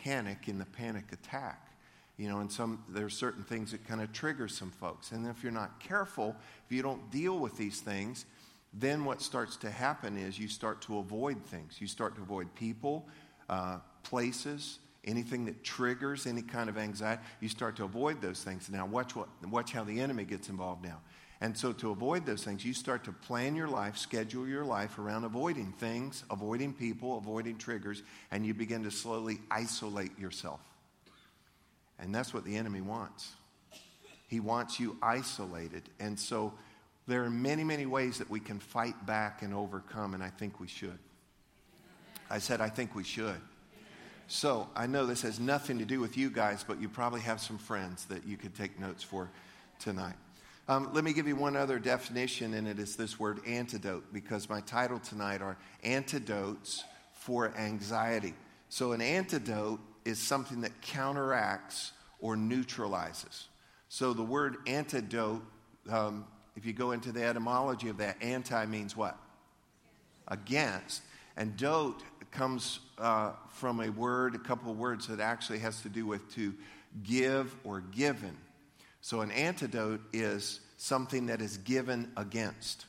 panic 0.05 0.47
in 0.47 0.57
the 0.57 0.63
panic 0.65 1.03
attack. 1.11 1.67
You 2.15 2.29
know, 2.29 2.39
and 2.39 2.49
some 2.49 2.81
there's 2.87 3.13
certain 3.13 3.43
things 3.43 3.71
that 3.71 3.85
kind 3.85 3.99
of 3.99 4.13
trigger 4.13 4.47
some 4.47 4.71
folks. 4.71 5.11
And 5.11 5.27
if 5.27 5.43
you're 5.43 5.51
not 5.51 5.81
careful, 5.81 6.33
if 6.65 6.71
you 6.71 6.81
don't 6.81 7.11
deal 7.11 7.37
with 7.39 7.57
these 7.57 7.81
things, 7.81 8.25
then 8.73 9.03
what 9.03 9.21
starts 9.21 9.57
to 9.57 9.69
happen 9.69 10.17
is 10.17 10.39
you 10.39 10.47
start 10.47 10.81
to 10.83 10.99
avoid 10.99 11.43
things. 11.43 11.81
You 11.81 11.87
start 11.87 12.15
to 12.15 12.21
avoid 12.21 12.47
people, 12.55 13.05
uh, 13.49 13.79
places, 14.03 14.79
anything 15.03 15.43
that 15.47 15.65
triggers 15.65 16.25
any 16.25 16.41
kind 16.41 16.69
of 16.69 16.77
anxiety. 16.77 17.21
You 17.41 17.49
start 17.49 17.75
to 17.77 17.83
avoid 17.83 18.21
those 18.21 18.43
things. 18.43 18.69
Now, 18.69 18.85
watch, 18.85 19.13
what, 19.13 19.27
watch 19.49 19.73
how 19.73 19.83
the 19.83 19.99
enemy 19.99 20.23
gets 20.23 20.47
involved 20.47 20.85
now. 20.85 21.01
And 21.43 21.57
so, 21.57 21.73
to 21.73 21.89
avoid 21.89 22.27
those 22.27 22.43
things, 22.43 22.63
you 22.63 22.73
start 22.75 23.03
to 23.05 23.11
plan 23.11 23.55
your 23.55 23.67
life, 23.67 23.97
schedule 23.97 24.47
your 24.47 24.63
life 24.63 24.99
around 24.99 25.23
avoiding 25.23 25.71
things, 25.71 26.23
avoiding 26.29 26.71
people, 26.71 27.17
avoiding 27.17 27.57
triggers, 27.57 28.03
and 28.29 28.45
you 28.45 28.53
begin 28.53 28.83
to 28.83 28.91
slowly 28.91 29.39
isolate 29.49 30.17
yourself. 30.19 30.59
And 31.97 32.13
that's 32.13 32.31
what 32.31 32.45
the 32.45 32.55
enemy 32.55 32.81
wants. 32.81 33.31
He 34.27 34.39
wants 34.39 34.79
you 34.79 34.97
isolated. 35.01 35.89
And 35.99 36.19
so, 36.19 36.53
there 37.07 37.23
are 37.23 37.29
many, 37.31 37.63
many 37.63 37.87
ways 37.87 38.19
that 38.19 38.29
we 38.29 38.39
can 38.39 38.59
fight 38.59 39.07
back 39.07 39.41
and 39.41 39.51
overcome, 39.51 40.13
and 40.13 40.23
I 40.23 40.29
think 40.29 40.59
we 40.59 40.67
should. 40.67 40.99
I 42.29 42.37
said, 42.37 42.61
I 42.61 42.69
think 42.69 42.93
we 42.93 43.03
should. 43.03 43.41
So 44.27 44.69
I 44.77 44.87
know 44.87 45.05
this 45.05 45.23
has 45.23 45.39
nothing 45.39 45.79
to 45.79 45.85
do 45.85 45.99
with 45.99 46.17
you 46.17 46.29
guys, 46.29 46.63
but 46.65 46.79
you 46.79 46.87
probably 46.87 47.19
have 47.21 47.41
some 47.41 47.57
friends 47.57 48.05
that 48.05 48.25
you 48.25 48.37
could 48.37 48.55
take 48.55 48.79
notes 48.79 49.03
for 49.03 49.29
tonight. 49.79 50.15
Um, 50.67 50.89
let 50.93 51.03
me 51.03 51.13
give 51.13 51.27
you 51.27 51.35
one 51.35 51.55
other 51.55 51.79
definition, 51.79 52.53
and 52.53 52.67
it 52.67 52.79
is 52.79 52.95
this 52.95 53.19
word 53.19 53.41
antidote, 53.45 54.13
because 54.13 54.49
my 54.49 54.61
title 54.61 54.99
tonight 54.99 55.41
are 55.41 55.57
Antidotes 55.83 56.83
for 57.13 57.53
Anxiety. 57.57 58.33
So, 58.69 58.93
an 58.93 59.01
antidote 59.01 59.79
is 60.05 60.19
something 60.19 60.61
that 60.61 60.81
counteracts 60.81 61.91
or 62.19 62.35
neutralizes. 62.35 63.47
So, 63.89 64.13
the 64.13 64.23
word 64.23 64.57
antidote 64.67 65.43
um, 65.89 66.25
if 66.55 66.65
you 66.65 66.73
go 66.73 66.91
into 66.91 67.11
the 67.11 67.23
etymology 67.23 67.89
of 67.89 67.97
that, 67.97 68.21
anti 68.21 68.65
means 68.65 68.95
what? 68.95 69.17
Against. 70.27 71.01
And 71.37 71.55
dote 71.57 72.01
comes 72.31 72.79
uh, 72.97 73.31
from 73.49 73.81
a 73.81 73.89
word, 73.89 74.35
a 74.35 74.39
couple 74.39 74.71
of 74.71 74.77
words 74.77 75.07
that 75.07 75.19
actually 75.19 75.59
has 75.59 75.81
to 75.81 75.89
do 75.89 76.05
with 76.05 76.33
to 76.35 76.53
give 77.03 77.55
or 77.63 77.81
given. 77.81 78.37
So 79.01 79.21
an 79.21 79.31
antidote 79.31 80.01
is 80.13 80.59
something 80.77 81.25
that 81.27 81.41
is 81.41 81.57
given 81.57 82.11
against. 82.15 82.85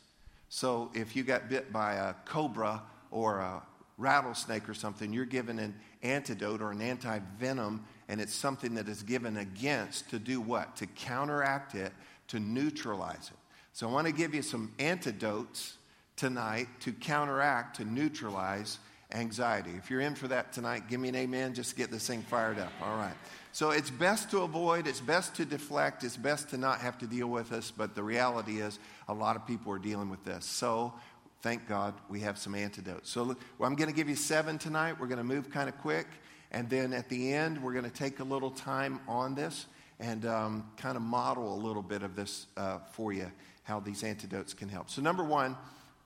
So 0.49 0.90
if 0.95 1.16
you 1.16 1.23
got 1.23 1.49
bit 1.49 1.73
by 1.73 1.95
a 1.95 2.14
cobra 2.26 2.83
or 3.11 3.40
a 3.40 3.62
rattlesnake 3.97 4.69
or 4.69 4.75
something, 4.75 5.12
you're 5.12 5.25
given 5.25 5.59
an 5.59 5.75
antidote 6.02 6.61
or 6.61 6.71
an 6.71 6.83
anti 6.83 7.21
venom, 7.38 7.85
and 8.09 8.21
it's 8.21 8.35
something 8.35 8.75
that 8.75 8.88
is 8.88 9.02
given 9.02 9.38
against 9.38 10.11
to 10.11 10.19
do 10.19 10.40
what? 10.40 10.76
To 10.76 10.87
counteract 10.87 11.75
it, 11.75 11.92
to 12.28 12.38
neutralize 12.38 13.31
it. 13.33 13.38
So 13.73 13.88
I 13.88 13.92
want 13.92 14.07
to 14.07 14.12
give 14.12 14.35
you 14.35 14.42
some 14.42 14.73
antidotes 14.78 15.78
tonight 16.16 16.69
to 16.81 16.92
counteract, 16.92 17.76
to 17.76 17.85
neutralize 17.85 18.78
anxiety. 19.12 19.73
If 19.76 19.90
you're 19.90 20.00
in 20.00 20.14
for 20.14 20.28
that 20.28 20.52
tonight, 20.52 20.88
give 20.88 21.00
me 21.00 21.09
an 21.09 21.16
amen. 21.16 21.54
Just 21.54 21.76
get 21.76 21.90
this 21.90 22.07
thing 22.07 22.23
fired 22.23 22.59
up. 22.59 22.73
All 22.83 22.97
right. 22.97 23.14
So 23.52 23.71
it's 23.71 23.90
best 23.90 24.31
to 24.31 24.42
avoid, 24.42 24.87
it's 24.87 25.00
best 25.00 25.35
to 25.37 25.45
deflect, 25.45 26.04
it's 26.04 26.16
best 26.16 26.50
to 26.50 26.59
not 26.59 26.81
have 26.81 26.97
to 26.99 27.07
deal 27.07 27.26
with 27.26 27.50
this, 27.50 27.71
but 27.71 27.95
the 27.95 28.02
reality 28.02 28.61
is 28.61 28.78
a 29.09 29.14
lot 29.14 29.37
of 29.37 29.47
people 29.47 29.73
are 29.73 29.78
dealing 29.78 30.09
with 30.09 30.25
this. 30.25 30.47
So 30.47 30.95
thank 31.42 31.69
God 31.69 31.95
we 32.09 32.21
have 32.21 32.38
some 32.38 32.54
antidotes. 32.54 33.11
So 33.11 33.25
well, 33.59 33.69
I'm 33.69 33.75
going 33.75 33.90
to 33.90 33.95
give 33.95 34.09
you 34.09 34.16
seven 34.16 34.57
tonight. 34.57 34.99
We're 34.99 35.09
going 35.09 35.19
to 35.19 35.25
move 35.25 35.50
kind 35.50 35.69
of 35.69 35.76
quick. 35.78 36.07
And 36.50 36.69
then 36.71 36.95
at 36.95 37.09
the 37.09 37.33
end, 37.35 37.62
we're 37.62 37.73
going 37.73 37.85
to 37.85 37.90
take 37.90 38.21
a 38.21 38.25
little 38.25 38.50
time 38.50 39.00
on 39.07 39.35
this 39.35 39.66
and 40.00 40.25
um, 40.25 40.71
kind 40.76 40.97
of 40.97 41.02
model 41.02 41.54
a 41.54 41.61
little 41.61 41.83
bit 41.83 42.02
of 42.02 42.16
this 42.16 42.47
uh, 42.57 42.78
for 42.92 43.12
you 43.12 43.31
how 43.64 43.81
these 43.81 44.02
antidotes 44.02 44.54
can 44.54 44.69
help. 44.69 44.90
So, 44.90 45.02
number 45.02 45.23
one, 45.23 45.57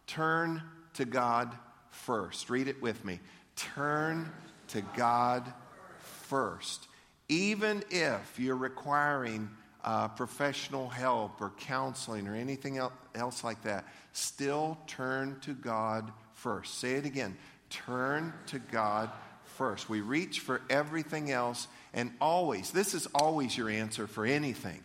turn 0.06 0.62
to 0.94 1.04
God 1.04 1.56
first. 2.04 2.50
Read 2.50 2.68
it 2.68 2.80
with 2.80 3.04
me. 3.04 3.20
Turn 3.56 4.30
to 4.68 4.82
God 4.96 5.52
first. 5.98 6.86
Even 7.28 7.82
if 7.90 8.38
you're 8.38 8.56
requiring 8.56 9.50
uh, 9.84 10.08
professional 10.08 10.88
help 10.88 11.40
or 11.40 11.52
counseling 11.58 12.28
or 12.28 12.34
anything 12.34 12.78
else 13.14 13.44
like 13.44 13.62
that, 13.62 13.84
still 14.12 14.78
turn 14.86 15.38
to 15.40 15.52
God 15.52 16.10
first. 16.34 16.78
Say 16.78 16.94
it 16.94 17.06
again 17.06 17.36
turn 17.70 18.32
to 18.46 18.58
God 18.58 19.10
first. 19.56 19.88
We 19.88 20.00
reach 20.00 20.40
for 20.40 20.62
everything 20.70 21.30
else, 21.30 21.68
and 21.92 22.12
always, 22.20 22.70
this 22.70 22.94
is 22.94 23.06
always 23.14 23.56
your 23.56 23.68
answer 23.68 24.06
for 24.06 24.24
anything. 24.24 24.82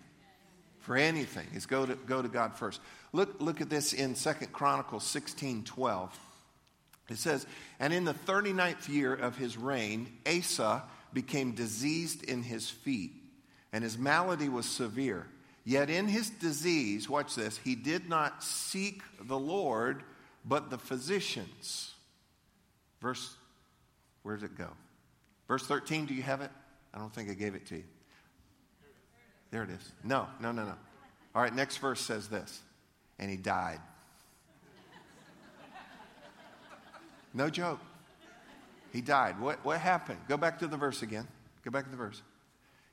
For 0.79 0.97
anything, 0.97 1.45
is 1.53 1.67
go 1.67 1.85
to, 1.85 1.95
go 1.95 2.21
to 2.21 2.27
God 2.27 2.55
first. 2.55 2.81
Look, 3.13 3.39
look 3.39 3.61
at 3.61 3.69
this 3.69 3.93
in 3.93 4.15
Second 4.15 4.51
Chronicles 4.51 5.03
16 5.03 5.63
12. 5.63 6.19
It 7.11 7.19
says, 7.19 7.45
And 7.79 7.93
in 7.93 8.05
the 8.05 8.13
39th 8.13 8.87
year 8.89 9.13
of 9.13 9.37
his 9.37 9.57
reign, 9.57 10.11
Asa 10.27 10.83
became 11.13 11.51
diseased 11.53 12.23
in 12.23 12.43
his 12.43 12.69
feet, 12.69 13.11
and 13.73 13.83
his 13.83 13.97
malady 13.97 14.49
was 14.49 14.65
severe. 14.65 15.27
Yet 15.63 15.89
in 15.89 16.07
his 16.07 16.29
disease, 16.29 17.09
watch 17.09 17.35
this, 17.35 17.57
he 17.57 17.75
did 17.75 18.09
not 18.09 18.43
seek 18.43 19.01
the 19.21 19.37
Lord, 19.37 20.03
but 20.43 20.69
the 20.69 20.77
physicians. 20.77 21.93
Verse, 23.01 23.35
where 24.23 24.35
does 24.35 24.43
it 24.43 24.57
go? 24.57 24.69
Verse 25.47 25.65
13, 25.67 26.05
do 26.05 26.13
you 26.13 26.23
have 26.23 26.41
it? 26.41 26.49
I 26.93 26.97
don't 26.97 27.13
think 27.13 27.29
I 27.29 27.33
gave 27.33 27.55
it 27.55 27.65
to 27.67 27.77
you. 27.77 27.83
There 29.51 29.63
it 29.63 29.69
is. 29.69 29.91
No, 30.03 30.27
no, 30.39 30.51
no, 30.51 30.63
no. 30.63 30.75
All 31.35 31.41
right, 31.41 31.53
next 31.53 31.77
verse 31.77 32.01
says 32.01 32.27
this. 32.27 32.61
And 33.19 33.29
he 33.29 33.37
died. 33.37 33.79
No 37.33 37.49
joke. 37.49 37.79
He 38.91 39.01
died. 39.01 39.39
What, 39.39 39.63
what 39.63 39.79
happened? 39.79 40.19
Go 40.27 40.37
back 40.37 40.59
to 40.59 40.67
the 40.67 40.77
verse 40.77 41.01
again. 41.01 41.27
Go 41.63 41.71
back 41.71 41.85
to 41.85 41.91
the 41.91 41.97
verse. 41.97 42.21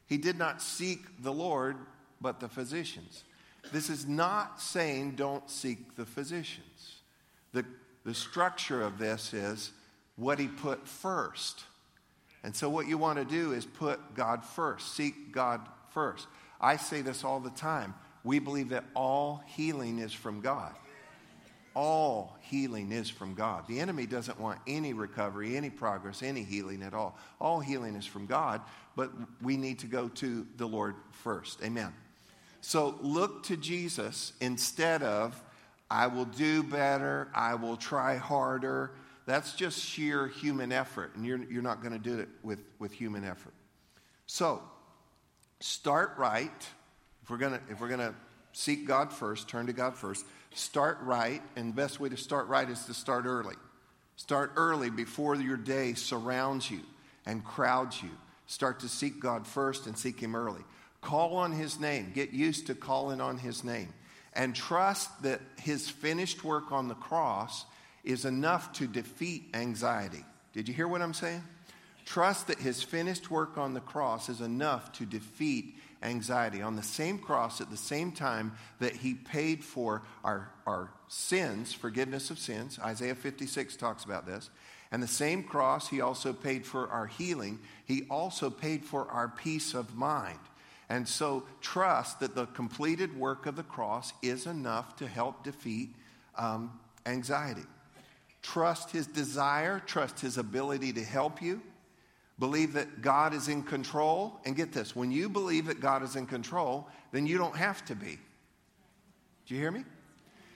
He 0.06 0.16
did 0.16 0.38
not 0.38 0.62
seek 0.62 1.22
the 1.22 1.32
Lord, 1.32 1.76
but 2.20 2.40
the 2.40 2.48
physicians. 2.48 3.24
This 3.72 3.90
is 3.90 4.06
not 4.06 4.60
saying 4.60 5.16
don't 5.16 5.48
seek 5.50 5.96
the 5.96 6.06
physicians. 6.06 6.96
The, 7.52 7.64
the 8.04 8.14
structure 8.14 8.82
of 8.82 8.98
this 8.98 9.34
is 9.34 9.72
what 10.16 10.38
he 10.38 10.46
put 10.46 10.86
first. 10.86 11.64
And 12.44 12.54
so, 12.54 12.70
what 12.70 12.86
you 12.86 12.96
want 12.96 13.18
to 13.18 13.24
do 13.24 13.52
is 13.52 13.66
put 13.66 14.14
God 14.14 14.44
first, 14.44 14.94
seek 14.94 15.32
God 15.32 15.60
first. 15.90 16.28
I 16.60 16.76
say 16.76 17.02
this 17.02 17.24
all 17.24 17.40
the 17.40 17.50
time. 17.50 17.94
We 18.22 18.38
believe 18.38 18.68
that 18.70 18.84
all 18.94 19.42
healing 19.46 19.98
is 19.98 20.12
from 20.12 20.40
God 20.40 20.74
all 21.78 22.36
healing 22.40 22.90
is 22.90 23.08
from 23.08 23.34
God. 23.34 23.68
The 23.68 23.78
enemy 23.78 24.04
doesn't 24.04 24.40
want 24.40 24.58
any 24.66 24.94
recovery, 24.94 25.56
any 25.56 25.70
progress, 25.70 26.24
any 26.24 26.42
healing 26.42 26.82
at 26.82 26.92
all. 26.92 27.16
All 27.40 27.60
healing 27.60 27.94
is 27.94 28.04
from 28.04 28.26
God, 28.26 28.62
but 28.96 29.12
we 29.40 29.56
need 29.56 29.78
to 29.78 29.86
go 29.86 30.08
to 30.08 30.44
the 30.56 30.66
Lord 30.66 30.96
first. 31.12 31.62
Amen. 31.62 31.92
So 32.62 32.98
look 33.00 33.44
to 33.44 33.56
Jesus 33.56 34.32
instead 34.40 35.04
of, 35.04 35.40
I 35.88 36.08
will 36.08 36.24
do 36.24 36.64
better, 36.64 37.28
I 37.32 37.54
will 37.54 37.76
try 37.76 38.16
harder. 38.16 38.90
That's 39.26 39.52
just 39.52 39.78
sheer 39.78 40.26
human 40.26 40.72
effort, 40.72 41.14
and 41.14 41.24
you're, 41.24 41.44
you're 41.44 41.62
not 41.62 41.80
going 41.80 41.92
to 41.92 42.00
do 42.00 42.18
it 42.18 42.28
with, 42.42 42.58
with 42.80 42.90
human 42.90 43.24
effort. 43.24 43.54
So, 44.26 44.62
start 45.60 46.14
right. 46.18 46.68
If 47.22 47.30
we're 47.30 47.36
going 47.36 47.52
to 47.52 47.60
if 47.70 47.80
we're 47.80 47.88
going 47.88 48.00
to 48.00 48.14
seek 48.52 48.86
God 48.86 49.12
first, 49.12 49.48
turn 49.48 49.66
to 49.66 49.72
God 49.72 49.94
first, 49.94 50.24
Start 50.58 50.98
right, 51.02 51.40
and 51.54 51.68
the 51.68 51.76
best 51.76 52.00
way 52.00 52.08
to 52.08 52.16
start 52.16 52.48
right 52.48 52.68
is 52.68 52.84
to 52.86 52.92
start 52.92 53.26
early. 53.26 53.54
Start 54.16 54.54
early 54.56 54.90
before 54.90 55.36
your 55.36 55.56
day 55.56 55.94
surrounds 55.94 56.68
you 56.68 56.80
and 57.24 57.44
crowds 57.44 58.02
you. 58.02 58.10
Start 58.48 58.80
to 58.80 58.88
seek 58.88 59.20
God 59.20 59.46
first 59.46 59.86
and 59.86 59.96
seek 59.96 60.18
Him 60.18 60.34
early. 60.34 60.62
Call 61.00 61.36
on 61.36 61.52
His 61.52 61.78
name. 61.78 62.10
Get 62.12 62.32
used 62.32 62.66
to 62.66 62.74
calling 62.74 63.20
on 63.20 63.38
His 63.38 63.62
name. 63.62 63.94
And 64.32 64.52
trust 64.52 65.22
that 65.22 65.40
His 65.60 65.88
finished 65.88 66.42
work 66.42 66.72
on 66.72 66.88
the 66.88 66.96
cross 66.96 67.64
is 68.02 68.24
enough 68.24 68.72
to 68.74 68.88
defeat 68.88 69.50
anxiety. 69.54 70.24
Did 70.54 70.66
you 70.66 70.74
hear 70.74 70.88
what 70.88 71.02
I'm 71.02 71.14
saying? 71.14 71.44
Trust 72.04 72.48
that 72.48 72.58
His 72.58 72.82
finished 72.82 73.30
work 73.30 73.58
on 73.58 73.74
the 73.74 73.80
cross 73.80 74.28
is 74.28 74.40
enough 74.40 74.90
to 74.94 75.06
defeat 75.06 75.76
anxiety. 76.02 76.62
On 76.62 76.76
the 76.76 76.82
same 76.82 77.18
cross, 77.18 77.60
at 77.60 77.70
the 77.70 77.76
same 77.76 78.12
time 78.12 78.52
that 78.80 78.96
he 78.96 79.14
paid 79.14 79.64
for 79.64 80.02
our, 80.24 80.50
our 80.66 80.90
sins, 81.08 81.72
forgiveness 81.72 82.30
of 82.30 82.38
sins, 82.38 82.78
Isaiah 82.78 83.14
56 83.14 83.76
talks 83.76 84.04
about 84.04 84.26
this. 84.26 84.50
And 84.90 85.02
the 85.02 85.08
same 85.08 85.42
cross, 85.42 85.88
he 85.88 86.00
also 86.00 86.32
paid 86.32 86.64
for 86.64 86.88
our 86.88 87.06
healing. 87.06 87.58
He 87.84 88.04
also 88.08 88.48
paid 88.48 88.84
for 88.84 89.08
our 89.10 89.28
peace 89.28 89.74
of 89.74 89.94
mind. 89.94 90.38
And 90.88 91.06
so 91.06 91.44
trust 91.60 92.20
that 92.20 92.34
the 92.34 92.46
completed 92.46 93.18
work 93.18 93.44
of 93.44 93.56
the 93.56 93.62
cross 93.62 94.14
is 94.22 94.46
enough 94.46 94.96
to 94.96 95.06
help 95.06 95.44
defeat 95.44 95.94
um, 96.36 96.78
anxiety. 97.04 97.64
Trust 98.40 98.92
his 98.92 99.06
desire, 99.06 99.82
trust 99.84 100.20
his 100.20 100.38
ability 100.38 100.94
to 100.94 101.04
help 101.04 101.42
you 101.42 101.60
believe 102.38 102.72
that 102.74 103.02
God 103.02 103.34
is 103.34 103.48
in 103.48 103.62
control. 103.62 104.40
And 104.44 104.56
get 104.56 104.72
this 104.72 104.94
when 104.94 105.10
you 105.10 105.28
believe 105.28 105.66
that 105.66 105.80
God 105.80 106.02
is 106.02 106.16
in 106.16 106.26
control, 106.26 106.88
then 107.12 107.26
you 107.26 107.38
don't 107.38 107.56
have 107.56 107.84
to 107.86 107.94
be. 107.94 108.18
Do 109.46 109.54
you 109.54 109.60
hear 109.60 109.70
me? 109.70 109.84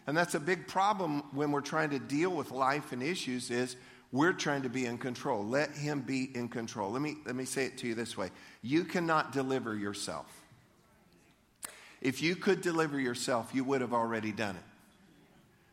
And 0.07 0.17
that's 0.17 0.35
a 0.35 0.41
big 0.41 0.67
problem 0.67 1.23
when 1.33 1.53
we're 1.53 1.61
trying 1.61 1.91
to 1.91 1.99
deal 1.99 2.31
with 2.31 2.51
life 2.51 2.93
and 2.93 3.03
issues 3.03 3.51
is 3.51 3.77
we're 4.11 4.33
trying 4.33 4.63
to 4.63 4.69
be 4.69 4.85
in 4.85 4.99
control. 4.99 5.45
Let 5.45 5.71
him 5.71 6.01
be 6.01 6.31
in 6.35 6.49
control. 6.49 6.91
Let 6.91 7.01
me, 7.01 7.17
let 7.25 7.35
me 7.35 7.45
say 7.45 7.67
it 7.67 7.79
to 7.79 7.87
you 7.87 7.95
this 7.95 8.17
way. 8.17 8.31
You 8.61 8.85
cannot 8.85 9.33
deliver 9.33 9.75
yourself. 9.75 10.27
If 12.01 12.21
you 12.21 12.35
could 12.37 12.61
deliver 12.61 12.99
yourself, 12.99 13.53
you 13.55 13.65
would 13.65 13.81
have 13.81 13.95
already 13.95 14.33
done 14.33 14.57
it. 14.57 14.63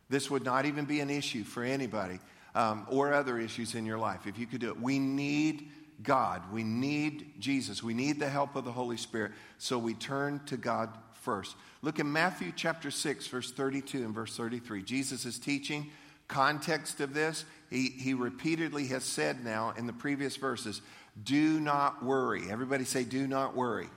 This 0.08 0.30
would 0.30 0.44
not 0.44 0.64
even 0.64 0.84
be 0.84 1.00
an 1.00 1.10
issue 1.10 1.44
for 1.44 1.62
anybody 1.62 2.18
um, 2.54 2.86
or 2.88 3.12
other 3.12 3.38
issues 3.38 3.74
in 3.74 3.84
your 3.84 3.98
life 3.98 4.26
if 4.26 4.38
you 4.38 4.46
could 4.46 4.60
do 4.60 4.68
it. 4.68 4.80
We 4.80 4.98
need 4.98 5.68
God. 6.02 6.50
We 6.52 6.62
need 6.64 7.34
Jesus. 7.38 7.82
We 7.82 7.94
need 7.94 8.18
the 8.18 8.28
help 8.28 8.56
of 8.56 8.64
the 8.64 8.72
Holy 8.72 8.96
Spirit. 8.96 9.32
So 9.58 9.78
we 9.78 9.94
turn 9.94 10.40
to 10.46 10.56
God 10.56 10.90
first. 11.12 11.56
Look 11.82 11.98
in 11.98 12.10
Matthew 12.10 12.52
chapter 12.54 12.90
6, 12.90 13.26
verse 13.26 13.52
32 13.52 13.98
and 14.04 14.14
verse 14.14 14.36
33. 14.36 14.82
Jesus 14.82 15.24
is 15.24 15.38
teaching. 15.38 15.90
Context 16.28 17.00
of 17.00 17.12
this, 17.12 17.44
he, 17.70 17.88
he 17.88 18.14
repeatedly 18.14 18.86
has 18.88 19.04
said 19.04 19.44
now 19.44 19.74
in 19.76 19.86
the 19.86 19.92
previous 19.92 20.36
verses, 20.36 20.80
do 21.24 21.58
not 21.58 22.04
worry. 22.04 22.50
Everybody 22.50 22.84
say, 22.84 23.04
do 23.04 23.26
not 23.26 23.56
worry. 23.56 23.88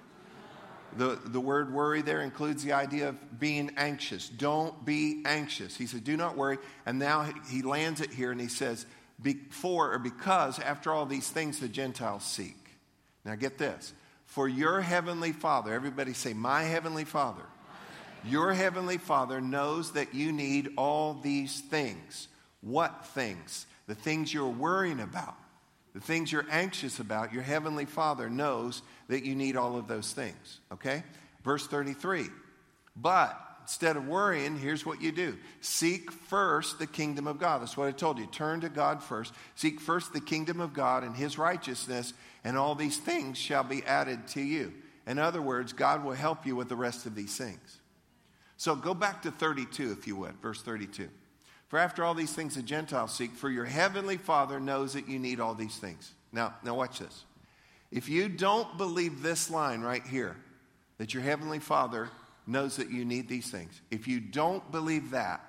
The, 0.97 1.19
the 1.25 1.39
word 1.39 1.73
worry 1.73 2.01
there 2.01 2.21
includes 2.21 2.63
the 2.63 2.73
idea 2.73 3.09
of 3.09 3.39
being 3.39 3.71
anxious. 3.77 4.29
Don't 4.29 4.85
be 4.85 5.23
anxious. 5.25 5.75
He 5.75 5.87
said, 5.87 6.03
do 6.03 6.17
not 6.17 6.37
worry. 6.37 6.57
And 6.85 6.99
now 6.99 7.27
he 7.49 7.61
lands 7.61 8.01
it 8.01 8.11
here 8.11 8.31
and 8.31 8.39
he 8.39 8.47
says, 8.47 8.85
before 9.21 9.93
or 9.93 9.99
because 9.99 10.59
after 10.59 10.91
all 10.91 11.05
these 11.05 11.29
things 11.29 11.59
the 11.59 11.67
Gentiles 11.67 12.23
seek. 12.23 12.57
Now 13.25 13.35
get 13.35 13.57
this. 13.57 13.93
For 14.25 14.47
your 14.47 14.81
heavenly 14.81 15.31
Father, 15.31 15.73
everybody 15.73 16.13
say, 16.13 16.33
My 16.33 16.63
heavenly 16.63 17.05
Father. 17.05 17.43
Your 18.25 18.53
heavenly 18.53 18.97
Father 18.97 19.41
knows 19.41 19.93
that 19.93 20.13
you 20.13 20.31
need 20.31 20.71
all 20.77 21.13
these 21.13 21.59
things. 21.59 22.29
What 22.61 23.05
things? 23.07 23.67
The 23.87 23.95
things 23.95 24.33
you're 24.33 24.47
worrying 24.47 25.01
about, 25.01 25.35
the 25.93 25.99
things 25.99 26.31
you're 26.31 26.47
anxious 26.49 26.99
about. 26.99 27.33
Your 27.33 27.43
heavenly 27.43 27.85
Father 27.85 28.29
knows 28.29 28.81
that 29.09 29.25
you 29.25 29.35
need 29.35 29.57
all 29.57 29.77
of 29.77 29.87
those 29.87 30.13
things. 30.13 30.59
Okay? 30.71 31.03
Verse 31.43 31.67
33. 31.67 32.27
But 32.95 33.37
Instead 33.63 33.95
of 33.95 34.07
worrying, 34.07 34.57
here's 34.57 34.85
what 34.85 35.01
you 35.01 35.11
do 35.11 35.37
seek 35.61 36.11
first 36.11 36.79
the 36.79 36.87
kingdom 36.87 37.27
of 37.27 37.39
God. 37.39 37.61
That's 37.61 37.77
what 37.77 37.87
I 37.87 37.91
told 37.91 38.19
you. 38.19 38.25
Turn 38.27 38.61
to 38.61 38.69
God 38.69 39.01
first. 39.01 39.33
Seek 39.55 39.79
first 39.79 40.11
the 40.11 40.21
kingdom 40.21 40.59
of 40.59 40.73
God 40.73 41.03
and 41.03 41.15
his 41.15 41.37
righteousness, 41.37 42.13
and 42.43 42.57
all 42.57 42.75
these 42.75 42.97
things 42.97 43.37
shall 43.37 43.63
be 43.63 43.83
added 43.85 44.27
to 44.29 44.41
you. 44.41 44.73
In 45.07 45.17
other 45.17 45.41
words, 45.41 45.73
God 45.73 46.03
will 46.03 46.13
help 46.13 46.45
you 46.45 46.55
with 46.55 46.69
the 46.69 46.75
rest 46.75 47.05
of 47.05 47.15
these 47.15 47.35
things. 47.37 47.79
So 48.57 48.75
go 48.75 48.93
back 48.93 49.21
to 49.23 49.31
32, 49.31 49.91
if 49.91 50.07
you 50.07 50.15
would, 50.17 50.35
verse 50.41 50.61
32. 50.61 51.09
For 51.69 51.79
after 51.79 52.03
all 52.03 52.13
these 52.13 52.33
things 52.33 52.55
the 52.55 52.61
Gentiles 52.61 53.13
seek, 53.13 53.31
for 53.31 53.49
your 53.49 53.65
heavenly 53.65 54.17
Father 54.17 54.59
knows 54.59 54.93
that 54.93 55.07
you 55.07 55.19
need 55.19 55.39
all 55.39 55.55
these 55.55 55.77
things. 55.77 56.11
Now, 56.31 56.53
now 56.63 56.75
watch 56.75 56.99
this. 56.99 57.23
If 57.91 58.09
you 58.09 58.27
don't 58.27 58.77
believe 58.77 59.21
this 59.21 59.49
line 59.49 59.81
right 59.81 60.05
here, 60.05 60.35
that 60.97 61.13
your 61.13 61.23
heavenly 61.23 61.59
Father 61.59 62.09
knows 62.45 62.77
that 62.77 62.89
you 62.89 63.05
need 63.05 63.27
these 63.27 63.49
things. 63.49 63.81
If 63.91 64.07
you 64.07 64.19
don't 64.19 64.69
believe 64.71 65.11
that, 65.11 65.41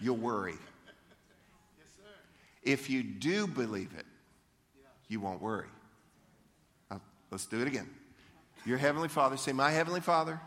you'll 0.00 0.16
worry. 0.16 0.54
If 2.62 2.90
you 2.90 3.02
do 3.02 3.46
believe 3.46 3.90
it, 3.98 4.06
you 5.08 5.20
won't 5.20 5.42
worry. 5.42 5.68
Uh, 6.90 6.98
let's 7.30 7.46
do 7.46 7.60
it 7.60 7.66
again. 7.66 7.88
Your 8.64 8.78
Heavenly 8.78 9.08
Father, 9.08 9.36
say, 9.36 9.52
My 9.52 9.70
Heavenly 9.70 10.00
Father. 10.00 10.40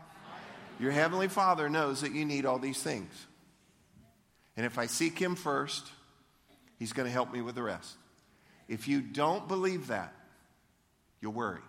Your 0.80 0.90
Heavenly 0.90 1.28
Father 1.28 1.68
knows 1.68 2.00
that 2.02 2.12
you 2.12 2.24
need 2.24 2.44
all 2.46 2.58
these 2.58 2.82
things. 2.82 3.12
And 4.56 4.64
if 4.64 4.78
I 4.78 4.86
seek 4.86 5.18
Him 5.18 5.36
first, 5.36 5.86
He's 6.78 6.92
going 6.92 7.06
to 7.06 7.12
help 7.12 7.32
me 7.32 7.42
with 7.42 7.54
the 7.54 7.62
rest. 7.62 7.96
If 8.68 8.88
you 8.88 9.00
don't 9.00 9.46
believe 9.46 9.88
that, 9.88 10.12
you'll 11.20 11.32
worry. 11.32 11.60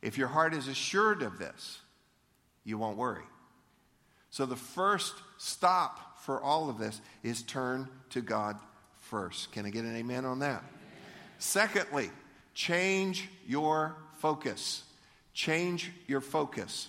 If 0.00 0.18
your 0.18 0.28
heart 0.28 0.52
is 0.54 0.68
assured 0.68 1.22
of 1.22 1.38
this, 1.38 1.81
you 2.64 2.78
won't 2.78 2.96
worry. 2.96 3.24
So 4.30 4.46
the 4.46 4.56
first 4.56 5.14
stop 5.38 6.20
for 6.20 6.40
all 6.40 6.70
of 6.70 6.78
this 6.78 7.00
is 7.22 7.42
turn 7.42 7.88
to 8.10 8.20
God 8.20 8.56
first. 9.02 9.52
Can 9.52 9.66
I 9.66 9.70
get 9.70 9.84
an 9.84 9.96
amen 9.96 10.24
on 10.24 10.38
that? 10.38 10.58
Amen. 10.58 10.64
Secondly, 11.38 12.10
change 12.54 13.28
your 13.46 13.96
focus. 14.20 14.84
Change 15.34 15.90
your 16.06 16.20
focus. 16.20 16.88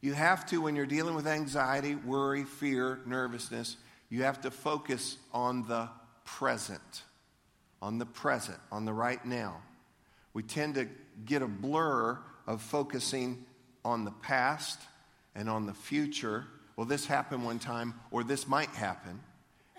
You 0.00 0.14
have 0.14 0.46
to, 0.46 0.62
when 0.62 0.76
you're 0.76 0.86
dealing 0.86 1.14
with 1.14 1.26
anxiety, 1.26 1.94
worry, 1.94 2.44
fear, 2.44 3.00
nervousness, 3.04 3.76
you 4.08 4.22
have 4.22 4.40
to 4.42 4.50
focus 4.50 5.18
on 5.32 5.66
the 5.66 5.88
present, 6.24 7.02
on 7.82 7.98
the 7.98 8.06
present, 8.06 8.58
on 8.72 8.84
the 8.84 8.92
right 8.92 9.24
now. 9.24 9.60
We 10.32 10.42
tend 10.42 10.76
to 10.76 10.88
get 11.26 11.42
a 11.42 11.48
blur 11.48 12.18
of 12.46 12.62
focusing 12.62 13.44
on 13.84 14.04
the 14.04 14.10
past 14.10 14.80
and 15.34 15.48
on 15.48 15.66
the 15.66 15.74
future. 15.74 16.44
Well, 16.76 16.86
this 16.86 17.06
happened 17.06 17.44
one 17.44 17.58
time, 17.58 17.94
or 18.10 18.24
this 18.24 18.46
might 18.48 18.70
happen. 18.70 19.20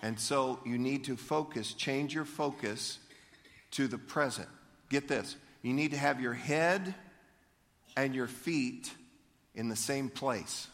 And 0.02 0.18
so 0.18 0.58
you 0.66 0.78
need 0.78 1.04
to 1.04 1.16
focus, 1.16 1.74
change 1.74 2.14
your 2.14 2.24
focus 2.24 2.98
to 3.72 3.86
the 3.88 3.98
present. 3.98 4.48
Get 4.88 5.08
this 5.08 5.36
you 5.62 5.72
need 5.72 5.92
to 5.92 5.96
have 5.96 6.20
your 6.20 6.34
head 6.34 6.94
and 7.96 8.14
your 8.14 8.26
feet 8.26 8.92
in 9.54 9.68
the 9.68 9.76
same 9.76 10.08
place. 10.08 10.66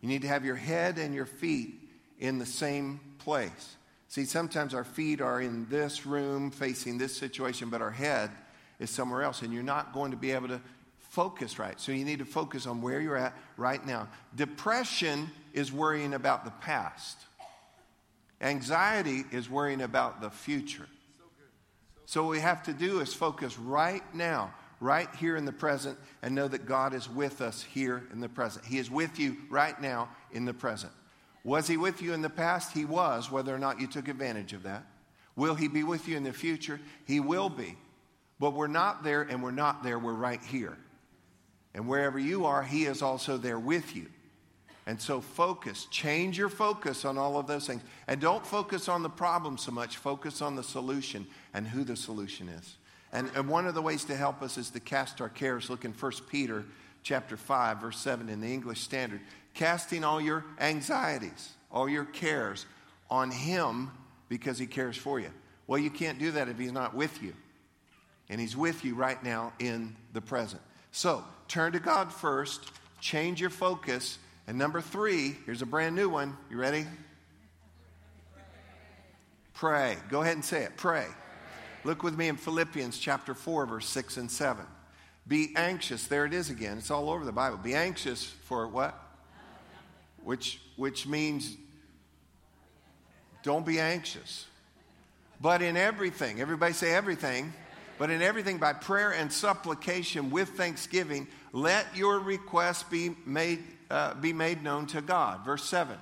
You 0.00 0.08
need 0.08 0.22
to 0.22 0.28
have 0.28 0.46
your 0.46 0.56
head 0.56 0.98
and 0.98 1.14
your 1.14 1.26
feet 1.26 1.74
in 2.18 2.38
the 2.38 2.46
same 2.46 3.00
place. 3.18 3.76
See, 4.08 4.24
sometimes 4.24 4.72
our 4.72 4.84
feet 4.84 5.20
are 5.20 5.40
in 5.40 5.68
this 5.68 6.06
room 6.06 6.50
facing 6.50 6.96
this 6.96 7.14
situation, 7.16 7.68
but 7.68 7.82
our 7.82 7.90
head 7.90 8.30
is 8.80 8.90
somewhere 8.90 9.22
else, 9.22 9.42
and 9.42 9.52
you're 9.52 9.62
not 9.62 9.92
going 9.92 10.10
to 10.10 10.16
be 10.16 10.32
able 10.32 10.48
to 10.48 10.60
focus 10.98 11.58
right. 11.58 11.78
So 11.78 11.92
you 11.92 12.04
need 12.04 12.18
to 12.20 12.24
focus 12.24 12.66
on 12.66 12.82
where 12.82 13.00
you're 13.00 13.16
at 13.16 13.36
right 13.56 13.84
now. 13.84 14.08
Depression 14.34 15.30
is 15.52 15.72
worrying 15.72 16.14
about 16.14 16.44
the 16.44 16.50
past, 16.50 17.18
anxiety 18.40 19.24
is 19.30 19.48
worrying 19.48 19.82
about 19.82 20.20
the 20.20 20.30
future. 20.30 20.86
So, 22.06 22.24
what 22.24 22.30
we 22.30 22.40
have 22.40 22.64
to 22.64 22.72
do 22.72 22.98
is 22.98 23.14
focus 23.14 23.56
right 23.56 24.02
now, 24.12 24.52
right 24.80 25.08
here 25.14 25.36
in 25.36 25.44
the 25.44 25.52
present, 25.52 25.96
and 26.22 26.34
know 26.34 26.48
that 26.48 26.66
God 26.66 26.92
is 26.92 27.08
with 27.08 27.40
us 27.40 27.62
here 27.62 28.02
in 28.12 28.18
the 28.18 28.28
present. 28.28 28.64
He 28.64 28.78
is 28.78 28.90
with 28.90 29.20
you 29.20 29.36
right 29.48 29.80
now 29.80 30.08
in 30.32 30.44
the 30.44 30.52
present. 30.52 30.92
Was 31.44 31.68
He 31.68 31.76
with 31.76 32.02
you 32.02 32.12
in 32.12 32.20
the 32.20 32.28
past? 32.28 32.72
He 32.72 32.84
was, 32.84 33.30
whether 33.30 33.54
or 33.54 33.60
not 33.60 33.80
you 33.80 33.86
took 33.86 34.08
advantage 34.08 34.52
of 34.52 34.64
that. 34.64 34.86
Will 35.36 35.54
He 35.54 35.68
be 35.68 35.84
with 35.84 36.08
you 36.08 36.16
in 36.16 36.24
the 36.24 36.32
future? 36.32 36.80
He 37.06 37.20
will 37.20 37.48
be. 37.48 37.76
But 38.40 38.54
we're 38.54 38.66
not 38.66 39.04
there, 39.04 39.22
and 39.22 39.42
we're 39.42 39.50
not 39.50 39.84
there, 39.84 39.98
we're 39.98 40.14
right 40.14 40.42
here. 40.42 40.76
And 41.74 41.86
wherever 41.86 42.18
you 42.18 42.46
are, 42.46 42.62
He 42.62 42.86
is 42.86 43.02
also 43.02 43.36
there 43.36 43.58
with 43.58 43.94
you. 43.94 44.06
And 44.86 45.00
so 45.00 45.20
focus, 45.20 45.86
change 45.90 46.38
your 46.38 46.48
focus 46.48 47.04
on 47.04 47.18
all 47.18 47.38
of 47.38 47.46
those 47.46 47.66
things. 47.66 47.82
And 48.08 48.20
don't 48.20 48.44
focus 48.44 48.88
on 48.88 49.02
the 49.02 49.10
problem 49.10 49.58
so 49.58 49.70
much, 49.70 49.98
focus 49.98 50.42
on 50.42 50.56
the 50.56 50.64
solution 50.64 51.26
and 51.54 51.66
who 51.66 51.84
the 51.84 51.94
solution 51.94 52.48
is. 52.48 52.76
And, 53.12 53.30
and 53.36 53.48
one 53.48 53.66
of 53.66 53.74
the 53.74 53.82
ways 53.82 54.04
to 54.04 54.16
help 54.16 54.42
us 54.42 54.56
is 54.56 54.70
to 54.70 54.80
cast 54.80 55.20
our 55.20 55.28
cares. 55.28 55.68
Look 55.68 55.84
in 55.84 55.92
1 55.92 56.12
Peter 56.28 56.64
chapter 57.02 57.36
5, 57.36 57.80
verse 57.80 57.98
7 57.98 58.28
in 58.28 58.40
the 58.40 58.52
English 58.52 58.80
Standard. 58.80 59.20
Casting 59.52 60.02
all 60.02 60.20
your 60.20 60.44
anxieties, 60.58 61.50
all 61.70 61.88
your 61.88 62.06
cares 62.06 62.66
on 63.10 63.30
Him 63.30 63.90
because 64.28 64.58
He 64.58 64.66
cares 64.66 64.96
for 64.96 65.20
you. 65.20 65.30
Well, 65.66 65.78
you 65.78 65.90
can't 65.90 66.18
do 66.18 66.32
that 66.32 66.48
if 66.48 66.58
He's 66.58 66.72
not 66.72 66.94
with 66.94 67.22
you. 67.22 67.34
And 68.30 68.40
He's 68.40 68.56
with 68.56 68.84
you 68.84 68.94
right 68.94 69.22
now 69.22 69.52
in 69.58 69.94
the 70.14 70.22
present. 70.22 70.62
So 70.92 71.24
turn 71.48 71.72
to 71.72 71.80
God 71.80 72.12
first, 72.12 72.70
change 73.00 73.40
your 73.40 73.50
focus. 73.50 74.18
And 74.46 74.56
number 74.56 74.80
three, 74.80 75.36
here's 75.44 75.60
a 75.60 75.66
brand 75.66 75.94
new 75.94 76.08
one. 76.08 76.36
You 76.50 76.56
ready? 76.56 76.86
Pray. 79.52 79.98
Go 80.08 80.22
ahead 80.22 80.34
and 80.34 80.44
say 80.44 80.62
it. 80.62 80.76
Pray. 80.76 81.06
Look 81.84 82.02
with 82.02 82.16
me 82.16 82.28
in 82.28 82.36
Philippians 82.36 82.98
chapter 82.98 83.34
4, 83.34 83.66
verse 83.66 83.86
6 83.88 84.16
and 84.16 84.30
7. 84.30 84.64
Be 85.26 85.52
anxious. 85.56 86.06
There 86.06 86.24
it 86.24 86.32
is 86.32 86.50
again. 86.50 86.78
It's 86.78 86.90
all 86.90 87.10
over 87.10 87.24
the 87.24 87.32
Bible. 87.32 87.58
Be 87.58 87.74
anxious 87.74 88.24
for 88.24 88.66
what? 88.68 88.98
Which, 90.24 90.60
which 90.76 91.06
means 91.06 91.56
don't 93.42 93.64
be 93.64 93.80
anxious. 93.80 94.46
But 95.40 95.62
in 95.62 95.76
everything, 95.76 96.40
everybody 96.40 96.72
say 96.72 96.92
everything. 96.92 97.52
But 98.00 98.08
in 98.08 98.22
everything, 98.22 98.56
by 98.56 98.72
prayer 98.72 99.10
and 99.10 99.30
supplication 99.30 100.30
with 100.30 100.48
thanksgiving, 100.52 101.28
let 101.52 101.94
your 101.94 102.18
requests 102.18 102.82
be 102.84 103.14
made, 103.26 103.62
uh, 103.90 104.14
be 104.14 104.32
made 104.32 104.64
known 104.64 104.86
to 104.86 105.02
God. 105.02 105.44
Verse 105.44 105.64
7. 105.64 105.98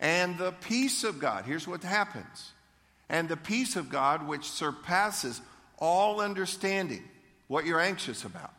And 0.00 0.36
the 0.36 0.50
peace 0.50 1.04
of 1.04 1.20
God, 1.20 1.44
here's 1.44 1.68
what 1.68 1.84
happens 1.84 2.50
and 3.08 3.28
the 3.28 3.36
peace 3.36 3.76
of 3.76 3.88
God, 3.88 4.26
which 4.26 4.50
surpasses 4.50 5.40
all 5.78 6.20
understanding, 6.20 7.04
what 7.46 7.66
you're 7.66 7.80
anxious 7.80 8.24
about, 8.24 8.52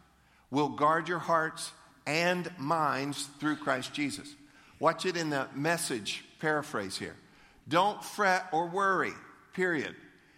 will 0.52 0.70
guard 0.70 1.10
your 1.10 1.20
hearts 1.20 1.74
and 2.08 2.50
minds 2.58 3.28
through 3.42 3.58
Christ 3.58 3.94
Jesus. 3.94 4.34
Watch 4.80 5.06
it 5.06 5.18
in 5.18 5.32
the 5.32 5.48
message 5.54 6.24
paraphrase 6.40 6.98
here. 6.98 7.18
Don't 7.68 8.02
fret 8.02 8.46
or 8.54 8.68
worry, 8.68 9.14
period. 9.54 9.96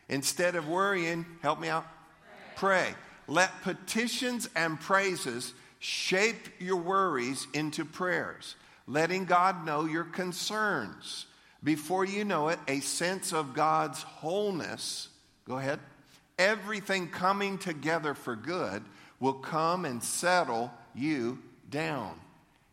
Instead 0.10 0.56
of 0.56 0.68
worrying, 0.68 1.26
help 1.42 1.60
me 1.60 1.70
out, 1.70 1.86
pray. 2.56 2.88
pray. 2.88 2.96
Let 3.28 3.62
petitions 3.62 4.50
and 4.56 4.80
praises 4.80 5.54
shape 5.80 6.48
your 6.60 6.78
worries 6.78 7.48
into 7.54 7.86
prayers, 7.86 8.56
letting 8.88 9.26
God 9.26 9.66
know 9.66 9.86
your 9.86 10.04
concerns 10.04 11.26
before 11.64 12.04
you 12.04 12.26
know 12.26 12.50
it, 12.50 12.60
a 12.68 12.82
sense 12.82 13.32
of 13.32 13.54
God's 13.54 14.04
wholeness, 14.04 15.08
go 15.48 15.58
ahead, 15.58 15.80
everything 16.38 17.08
coming 17.08 17.58
together 17.58 18.14
for 18.14 18.36
good 18.36 18.84
will 19.20 19.34
come 19.34 19.86
and 19.86 20.04
settle 20.04 20.72
you 20.94 21.40
down. 21.70 22.20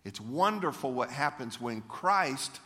It's 0.04 0.20
wonderful 0.20 0.92
what 0.92 1.10
happens 1.10 1.60
when 1.60 1.82
Christ 1.82 2.58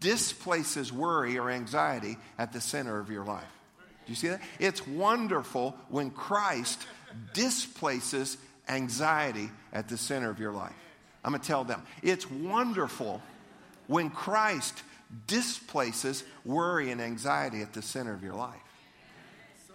displaces 0.00 0.92
worry 0.92 1.38
or 1.38 1.50
anxiety 1.50 2.16
at 2.36 2.52
the 2.52 2.60
center 2.60 2.98
of 2.98 3.10
your 3.10 3.24
life. 3.24 3.44
You 4.10 4.16
see 4.16 4.28
that? 4.28 4.42
It's 4.58 4.84
wonderful 4.86 5.76
when 5.88 6.10
Christ 6.10 6.84
displaces 7.32 8.36
anxiety 8.68 9.48
at 9.72 9.88
the 9.88 9.96
center 9.96 10.28
of 10.28 10.40
your 10.40 10.50
life. 10.50 10.74
I'm 11.24 11.30
going 11.30 11.40
to 11.40 11.46
tell 11.46 11.62
them. 11.62 11.82
It's 12.02 12.28
wonderful 12.28 13.22
when 13.86 14.10
Christ 14.10 14.82
displaces 15.28 16.24
worry 16.44 16.90
and 16.90 17.00
anxiety 17.00 17.62
at 17.62 17.72
the 17.72 17.82
center 17.82 18.12
of 18.12 18.24
your 18.24 18.34
life. 18.34 18.60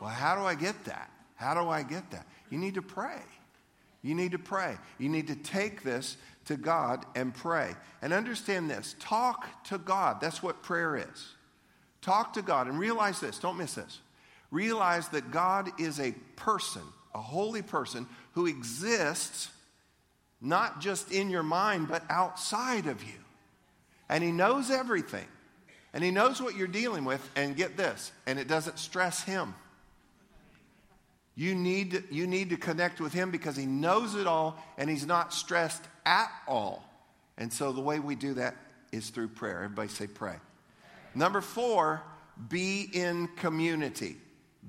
Well, 0.01 0.09
how 0.09 0.35
do 0.35 0.41
I 0.41 0.55
get 0.55 0.83
that? 0.83 1.09
How 1.35 1.53
do 1.53 1.69
I 1.69 1.83
get 1.83 2.11
that? 2.11 2.27
You 2.49 2.57
need 2.57 2.75
to 2.75 2.81
pray. 2.81 3.21
You 4.01 4.15
need 4.15 4.33
to 4.33 4.39
pray. 4.39 4.75
You 4.97 5.07
need 5.07 5.27
to 5.27 5.35
take 5.35 5.81
this 5.81 6.17
to 6.45 6.57
God 6.57 7.05
and 7.15 7.33
pray. 7.33 7.73
And 8.01 8.11
understand 8.11 8.69
this 8.69 8.97
talk 8.99 9.63
to 9.65 9.77
God. 9.77 10.19
That's 10.19 10.43
what 10.43 10.61
prayer 10.61 10.97
is. 10.97 11.27
Talk 12.01 12.33
to 12.33 12.41
God 12.41 12.67
and 12.67 12.77
realize 12.77 13.21
this. 13.21 13.39
Don't 13.39 13.57
miss 13.57 13.75
this. 13.75 14.01
Realize 14.51 15.09
that 15.09 15.31
God 15.31 15.69
is 15.79 15.99
a 15.99 16.13
person, 16.35 16.81
a 17.13 17.21
holy 17.21 17.61
person 17.61 18.07
who 18.33 18.45
exists 18.45 19.49
not 20.41 20.79
just 20.79 21.11
in 21.11 21.29
your 21.29 21.43
mind, 21.43 21.87
but 21.87 22.03
outside 22.09 22.87
of 22.87 23.03
you. 23.03 23.19
And 24.09 24.23
He 24.23 24.31
knows 24.31 24.69
everything. 24.69 25.25
And 25.93 26.03
He 26.03 26.11
knows 26.11 26.41
what 26.41 26.55
you're 26.55 26.67
dealing 26.67 27.05
with. 27.05 27.27
And 27.35 27.55
get 27.55 27.77
this, 27.77 28.11
and 28.25 28.37
it 28.37 28.47
doesn't 28.47 28.77
stress 28.77 29.23
Him. 29.23 29.55
You 31.37 31.53
need, 31.53 31.91
to, 31.91 32.03
you 32.11 32.27
need 32.27 32.51
to 32.51 32.57
connect 32.57 33.01
with 33.01 33.11
Him 33.11 33.31
because 33.31 33.57
He 33.57 33.65
knows 33.65 34.15
it 34.15 34.27
all 34.27 34.57
and 34.77 34.89
He's 34.89 35.05
not 35.05 35.33
stressed 35.33 35.83
at 36.05 36.31
all. 36.47 36.83
And 37.37 37.51
so 37.51 37.71
the 37.71 37.81
way 37.81 37.99
we 37.99 38.15
do 38.15 38.35
that 38.35 38.55
is 38.91 39.09
through 39.09 39.29
prayer. 39.29 39.63
Everybody 39.63 39.89
say 39.89 40.07
pray. 40.07 40.35
Number 41.13 41.41
four, 41.41 42.01
be 42.49 42.89
in 42.93 43.27
community. 43.35 44.17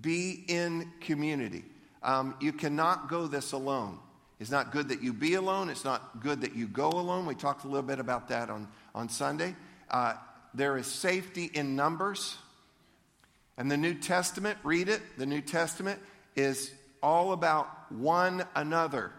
Be 0.00 0.44
in 0.48 0.92
community. 1.00 1.64
Um, 2.02 2.34
you 2.40 2.52
cannot 2.52 3.08
go 3.08 3.26
this 3.26 3.52
alone. 3.52 3.98
It's 4.38 4.50
not 4.50 4.70
good 4.70 4.90
that 4.90 5.02
you 5.02 5.12
be 5.12 5.34
alone. 5.34 5.70
It's 5.70 5.84
not 5.84 6.20
good 6.20 6.42
that 6.42 6.54
you 6.54 6.66
go 6.66 6.88
alone. 6.88 7.26
We 7.26 7.34
talked 7.34 7.64
a 7.64 7.68
little 7.68 7.82
bit 7.82 7.98
about 7.98 8.28
that 8.28 8.50
on, 8.50 8.68
on 8.94 9.08
Sunday. 9.08 9.56
Uh, 9.90 10.14
there 10.52 10.76
is 10.76 10.86
safety 10.86 11.50
in 11.52 11.74
numbers. 11.74 12.36
And 13.56 13.70
the 13.70 13.76
New 13.76 13.94
Testament, 13.94 14.58
read 14.62 14.88
it, 14.88 15.00
the 15.16 15.24
New 15.24 15.40
Testament 15.40 16.00
is 16.34 16.70
all 17.02 17.32
about 17.32 17.90
one 17.90 18.44
another. 18.54 19.12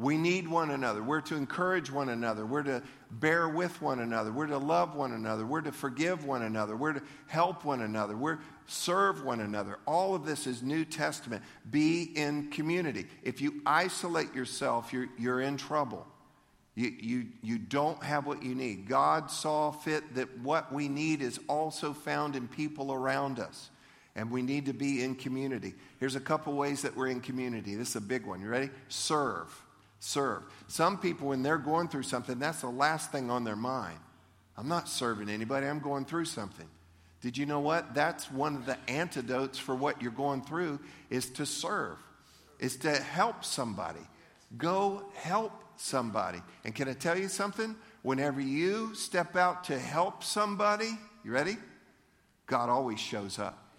We 0.00 0.16
need 0.16 0.48
one 0.48 0.70
another. 0.70 1.02
We're 1.02 1.20
to 1.20 1.36
encourage 1.36 1.90
one 1.90 2.08
another. 2.08 2.46
We're 2.46 2.62
to 2.62 2.82
bear 3.10 3.50
with 3.50 3.82
one 3.82 4.00
another. 4.00 4.32
We're 4.32 4.46
to 4.46 4.56
love 4.56 4.94
one 4.94 5.12
another. 5.12 5.44
We're 5.44 5.60
to 5.60 5.72
forgive 5.72 6.24
one 6.24 6.40
another. 6.40 6.74
We're 6.74 6.94
to 6.94 7.02
help 7.26 7.66
one 7.66 7.82
another. 7.82 8.16
We're 8.16 8.38
serve 8.66 9.22
one 9.26 9.40
another. 9.40 9.78
All 9.86 10.14
of 10.14 10.24
this 10.24 10.46
is 10.46 10.62
New 10.62 10.86
Testament. 10.86 11.42
Be 11.70 12.04
in 12.14 12.50
community. 12.50 13.08
If 13.22 13.42
you 13.42 13.60
isolate 13.66 14.34
yourself, 14.34 14.90
you're, 14.90 15.10
you're 15.18 15.42
in 15.42 15.58
trouble. 15.58 16.06
You, 16.76 16.94
you, 16.98 17.26
you 17.42 17.58
don't 17.58 18.02
have 18.02 18.24
what 18.26 18.42
you 18.42 18.54
need. 18.54 18.88
God 18.88 19.30
saw 19.30 19.70
fit 19.70 20.14
that 20.14 20.38
what 20.38 20.72
we 20.72 20.88
need 20.88 21.20
is 21.20 21.38
also 21.46 21.92
found 21.92 22.36
in 22.36 22.48
people 22.48 22.90
around 22.90 23.38
us. 23.38 23.68
And 24.16 24.30
we 24.30 24.40
need 24.40 24.64
to 24.64 24.72
be 24.72 25.04
in 25.04 25.14
community. 25.14 25.74
Here's 25.98 26.16
a 26.16 26.20
couple 26.20 26.54
ways 26.54 26.80
that 26.82 26.96
we're 26.96 27.08
in 27.08 27.20
community. 27.20 27.74
This 27.74 27.90
is 27.90 27.96
a 27.96 28.00
big 28.00 28.24
one. 28.24 28.40
You 28.40 28.48
ready? 28.48 28.70
Serve 28.88 29.46
serve. 30.00 30.42
Some 30.66 30.98
people, 30.98 31.28
when 31.28 31.42
they're 31.42 31.58
going 31.58 31.88
through 31.88 32.02
something, 32.02 32.38
that's 32.38 32.62
the 32.62 32.68
last 32.68 33.12
thing 33.12 33.30
on 33.30 33.44
their 33.44 33.56
mind. 33.56 33.98
I'm 34.56 34.68
not 34.68 34.88
serving 34.88 35.28
anybody, 35.28 35.66
I'm 35.66 35.78
going 35.78 36.04
through 36.04 36.24
something. 36.24 36.66
Did 37.20 37.36
you 37.36 37.46
know 37.46 37.60
what? 37.60 37.94
That's 37.94 38.30
one 38.30 38.56
of 38.56 38.66
the 38.66 38.78
antidotes 38.88 39.58
for 39.58 39.74
what 39.74 40.00
you're 40.02 40.10
going 40.10 40.42
through 40.42 40.80
is 41.10 41.28
to 41.30 41.46
serve, 41.46 41.98
is 42.58 42.76
to 42.78 42.90
help 42.90 43.44
somebody. 43.44 44.00
Go 44.56 45.04
help 45.14 45.52
somebody. 45.76 46.40
And 46.64 46.74
can 46.74 46.88
I 46.88 46.94
tell 46.94 47.18
you 47.18 47.28
something? 47.28 47.76
Whenever 48.02 48.40
you 48.40 48.94
step 48.94 49.36
out 49.36 49.64
to 49.64 49.78
help 49.78 50.24
somebody, 50.24 50.98
you 51.24 51.30
ready? 51.30 51.56
God 52.46 52.70
always 52.70 52.98
shows 52.98 53.38
up. 53.38 53.70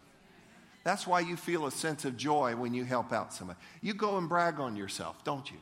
That's 0.84 1.06
why 1.06 1.20
you 1.20 1.36
feel 1.36 1.66
a 1.66 1.72
sense 1.72 2.06
of 2.06 2.18
joy 2.18 2.56
when 2.56 2.74
you 2.74 2.86
help 2.86 3.12
out 3.12 3.34
somebody. 3.34 3.60
You 3.82 3.94
go 3.94 4.18
and 4.18 4.30
brag 4.30 4.60
on 4.60 4.76
yourself, 4.76 5.24
don't 5.24 5.50
you? 5.52 5.58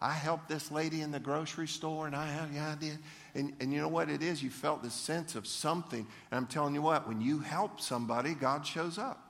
I 0.00 0.12
helped 0.12 0.48
this 0.48 0.70
lady 0.70 1.00
in 1.00 1.10
the 1.10 1.18
grocery 1.18 1.66
store 1.66 2.06
and 2.06 2.14
I, 2.14 2.48
yeah, 2.54 2.72
I 2.72 2.74
did. 2.76 2.98
And, 3.34 3.52
and 3.60 3.72
you 3.72 3.80
know 3.80 3.88
what 3.88 4.08
it 4.08 4.22
is? 4.22 4.42
You 4.42 4.50
felt 4.50 4.82
this 4.82 4.94
sense 4.94 5.34
of 5.34 5.46
something. 5.46 6.06
And 6.30 6.38
I'm 6.38 6.46
telling 6.46 6.74
you 6.74 6.82
what, 6.82 7.08
when 7.08 7.20
you 7.20 7.40
help 7.40 7.80
somebody, 7.80 8.34
God 8.34 8.64
shows 8.64 8.96
up. 8.96 9.24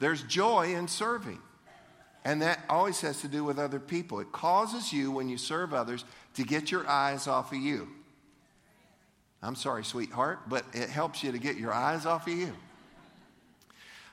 There's 0.00 0.22
joy 0.24 0.74
in 0.74 0.88
serving. 0.88 1.38
And 2.24 2.42
that 2.42 2.60
always 2.68 3.00
has 3.02 3.20
to 3.20 3.28
do 3.28 3.44
with 3.44 3.58
other 3.58 3.78
people. 3.78 4.18
It 4.20 4.32
causes 4.32 4.92
you, 4.92 5.10
when 5.10 5.28
you 5.28 5.38
serve 5.38 5.72
others, 5.72 6.04
to 6.34 6.44
get 6.44 6.70
your 6.70 6.88
eyes 6.88 7.26
off 7.28 7.52
of 7.52 7.58
you. 7.58 7.88
I'm 9.42 9.56
sorry, 9.56 9.84
sweetheart, 9.84 10.48
but 10.48 10.64
it 10.72 10.88
helps 10.88 11.22
you 11.22 11.32
to 11.32 11.38
get 11.38 11.56
your 11.56 11.72
eyes 11.72 12.06
off 12.06 12.26
of 12.28 12.32
you. 12.32 12.52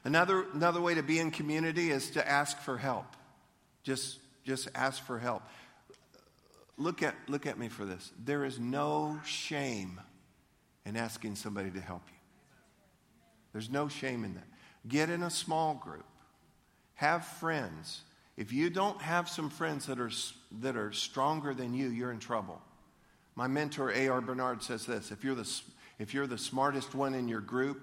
Another, 0.03 0.45
another 0.53 0.81
way 0.81 0.95
to 0.95 1.03
be 1.03 1.19
in 1.19 1.29
community 1.29 1.91
is 1.91 2.11
to 2.11 2.27
ask 2.27 2.57
for 2.59 2.77
help. 2.77 3.15
Just, 3.83 4.19
just 4.43 4.67
ask 4.75 5.03
for 5.03 5.19
help. 5.19 5.43
Look 6.77 7.03
at, 7.03 7.15
look 7.27 7.45
at 7.45 7.57
me 7.57 7.67
for 7.67 7.85
this. 7.85 8.11
There 8.23 8.45
is 8.45 8.59
no 8.59 9.19
shame 9.25 9.99
in 10.85 10.95
asking 10.95 11.35
somebody 11.35 11.71
to 11.71 11.79
help 11.79 12.03
you. 12.07 12.17
There's 13.51 13.69
no 13.69 13.87
shame 13.87 14.23
in 14.23 14.35
that. 14.35 14.47
Get 14.87 15.09
in 15.09 15.23
a 15.23 15.29
small 15.29 15.73
group. 15.75 16.05
Have 16.95 17.25
friends. 17.25 18.01
If 18.37 18.53
you 18.53 18.69
don't 18.69 19.01
have 19.01 19.27
some 19.27 19.49
friends 19.49 19.85
that 19.87 19.99
are, 19.99 20.11
that 20.61 20.77
are 20.77 20.91
stronger 20.91 21.53
than 21.53 21.73
you, 21.73 21.89
you're 21.89 22.11
in 22.11 22.19
trouble. 22.19 22.61
My 23.35 23.47
mentor, 23.47 23.91
A.R. 23.91 24.21
Bernard, 24.21 24.63
says 24.63 24.85
this 24.85 25.11
if 25.11 25.23
you're, 25.23 25.35
the, 25.35 25.49
if 25.97 26.13
you're 26.13 26.27
the 26.27 26.37
smartest 26.37 26.95
one 26.95 27.13
in 27.13 27.27
your 27.27 27.41
group, 27.41 27.81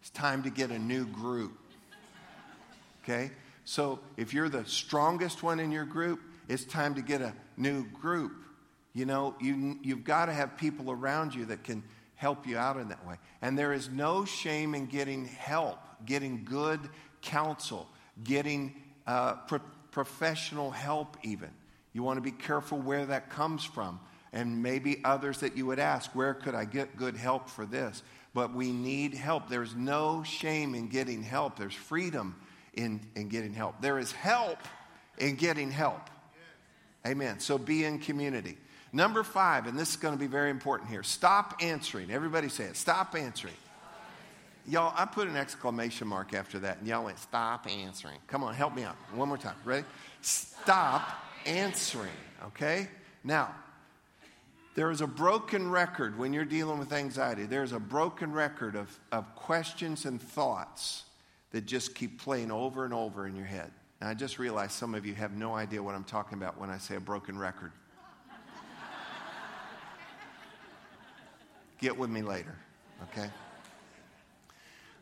it's 0.00 0.10
time 0.10 0.42
to 0.42 0.50
get 0.50 0.70
a 0.70 0.78
new 0.78 1.06
group. 1.06 1.58
Okay? 3.02 3.30
So 3.64 4.00
if 4.16 4.34
you're 4.34 4.48
the 4.48 4.64
strongest 4.64 5.42
one 5.42 5.60
in 5.60 5.70
your 5.70 5.84
group, 5.84 6.20
it's 6.48 6.64
time 6.64 6.94
to 6.96 7.02
get 7.02 7.20
a 7.20 7.32
new 7.56 7.84
group. 7.84 8.32
You 8.92 9.06
know, 9.06 9.36
you, 9.40 9.78
you've 9.82 10.04
got 10.04 10.26
to 10.26 10.32
have 10.32 10.56
people 10.56 10.90
around 10.90 11.34
you 11.34 11.44
that 11.46 11.62
can 11.62 11.84
help 12.16 12.46
you 12.46 12.58
out 12.58 12.76
in 12.76 12.88
that 12.88 13.06
way. 13.06 13.16
And 13.40 13.56
there 13.56 13.72
is 13.72 13.88
no 13.88 14.24
shame 14.24 14.74
in 14.74 14.86
getting 14.86 15.26
help, 15.26 15.78
getting 16.04 16.44
good 16.44 16.80
counsel, 17.22 17.88
getting 18.24 18.74
uh, 19.06 19.34
pro- 19.46 19.60
professional 19.90 20.70
help, 20.70 21.16
even. 21.22 21.50
You 21.92 22.02
want 22.02 22.16
to 22.18 22.20
be 22.20 22.32
careful 22.32 22.78
where 22.78 23.06
that 23.06 23.30
comes 23.30 23.64
from. 23.64 24.00
And 24.32 24.62
maybe 24.62 25.00
others 25.04 25.38
that 25.40 25.56
you 25.56 25.66
would 25.66 25.78
ask, 25.80 26.14
where 26.14 26.34
could 26.34 26.54
I 26.54 26.64
get 26.64 26.96
good 26.96 27.16
help 27.16 27.48
for 27.48 27.66
this? 27.66 28.02
But 28.32 28.54
we 28.54 28.70
need 28.70 29.14
help. 29.14 29.48
There's 29.48 29.74
no 29.74 30.22
shame 30.22 30.74
in 30.74 30.88
getting 30.88 31.22
help, 31.22 31.58
there's 31.58 31.74
freedom 31.74 32.36
in, 32.74 33.00
in 33.16 33.28
getting 33.28 33.52
help. 33.52 33.80
There 33.80 33.98
is 33.98 34.12
help 34.12 34.58
in 35.18 35.36
getting 35.36 35.70
help. 35.70 36.10
Amen. 37.06 37.40
So 37.40 37.58
be 37.58 37.84
in 37.84 37.98
community. 37.98 38.58
Number 38.92 39.22
five, 39.22 39.66
and 39.66 39.78
this 39.78 39.90
is 39.90 39.96
going 39.96 40.14
to 40.14 40.20
be 40.20 40.26
very 40.26 40.50
important 40.50 40.90
here 40.90 41.02
stop 41.02 41.56
answering. 41.60 42.10
Everybody 42.10 42.48
say 42.48 42.64
it. 42.64 42.76
Stop 42.76 43.14
answering. 43.14 43.54
Y'all, 44.66 44.92
I 44.96 45.06
put 45.06 45.26
an 45.26 45.36
exclamation 45.36 46.06
mark 46.06 46.34
after 46.34 46.58
that, 46.60 46.78
and 46.78 46.86
y'all 46.86 47.04
went, 47.04 47.18
stop 47.18 47.66
answering. 47.66 48.18
Come 48.26 48.44
on, 48.44 48.54
help 48.54 48.74
me 48.74 48.82
out. 48.82 48.96
One 49.14 49.28
more 49.28 49.38
time. 49.38 49.56
Ready? 49.64 49.86
Stop 50.20 51.08
answering, 51.46 52.10
okay? 52.44 52.88
Now, 53.24 53.54
there 54.74 54.90
is 54.90 55.00
a 55.00 55.06
broken 55.06 55.70
record 55.70 56.18
when 56.18 56.32
you're 56.32 56.44
dealing 56.44 56.78
with 56.78 56.92
anxiety. 56.92 57.46
There's 57.46 57.72
a 57.72 57.80
broken 57.80 58.32
record 58.32 58.76
of, 58.76 58.96
of 59.10 59.34
questions 59.34 60.04
and 60.04 60.20
thoughts 60.20 61.04
that 61.52 61.66
just 61.66 61.94
keep 61.94 62.20
playing 62.20 62.50
over 62.50 62.84
and 62.84 62.94
over 62.94 63.26
in 63.26 63.34
your 63.34 63.46
head. 63.46 63.70
And 64.00 64.08
I 64.08 64.14
just 64.14 64.38
realized 64.38 64.72
some 64.72 64.94
of 64.94 65.04
you 65.04 65.14
have 65.14 65.32
no 65.32 65.54
idea 65.54 65.82
what 65.82 65.94
I'm 65.94 66.04
talking 66.04 66.38
about 66.38 66.58
when 66.58 66.70
I 66.70 66.78
say 66.78 66.96
a 66.96 67.00
broken 67.00 67.38
record. 67.38 67.72
Get 71.78 71.96
with 71.96 72.10
me 72.10 72.22
later, 72.22 72.56
okay? 73.04 73.30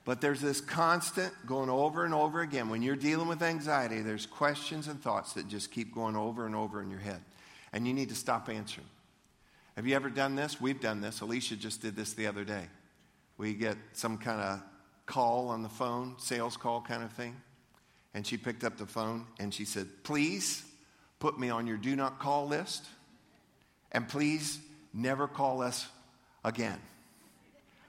But 0.05 0.21
there's 0.21 0.41
this 0.41 0.61
constant 0.61 1.35
going 1.45 1.69
over 1.69 2.05
and 2.05 2.15
over 2.15 2.41
again. 2.41 2.69
When 2.69 2.83
you're 2.83 2.97
dealing 2.97 3.29
with 3.29 3.43
anxiety, 3.43 4.01
there's 4.01 4.27
questions 4.27 4.89
and 4.89 5.03
thoughts 5.03 5.35
that 5.35 5.49
just 5.49 5.71
keep 5.71 5.93
going 5.93 6.17
over 6.17 6.47
and 6.47 6.55
over 6.55 6.81
in 6.81 6.89
your 6.89 7.01
head. 7.01 7.21
And 7.73 7.87
you 7.87 7.93
need 7.93 8.09
to 8.09 8.15
stop 8.15 8.49
answering. 8.49 8.87
Have 9.77 9.87
you 9.87 9.95
ever 9.95 10.09
done 10.09 10.35
this? 10.35 10.61
We've 10.61 10.81
done 10.81 11.01
this. 11.01 11.21
Alicia 11.21 11.57
just 11.57 11.83
did 11.83 11.95
this 11.95 12.15
the 12.15 12.27
other 12.27 12.43
day. 12.43 12.69
We 13.37 13.55
get 13.55 13.77
some 13.93 14.17
kind 14.17 14.41
of 14.41 14.63
call 15.09 15.49
on 15.49 15.63
the 15.63 15.69
phone, 15.69 16.15
sales 16.19 16.57
call 16.57 16.83
kind 16.83 17.03
of 17.03 17.11
thing. 17.13 17.35
And 18.15 18.25
she 18.25 18.37
picked 18.37 18.63
up 18.63 18.77
the 18.77 18.87
phone 18.87 19.27
and 19.41 19.53
she 19.53 19.65
said, 19.65 19.89
Please 20.05 20.65
put 21.19 21.39
me 21.41 21.51
on 21.51 21.67
your 21.67 21.77
do 21.77 21.97
not 21.97 22.21
call 22.21 22.47
list. 22.47 22.85
And 23.91 24.09
please 24.09 24.61
never 24.93 25.27
call 25.27 25.63
us 25.63 25.89
again. 26.45 26.79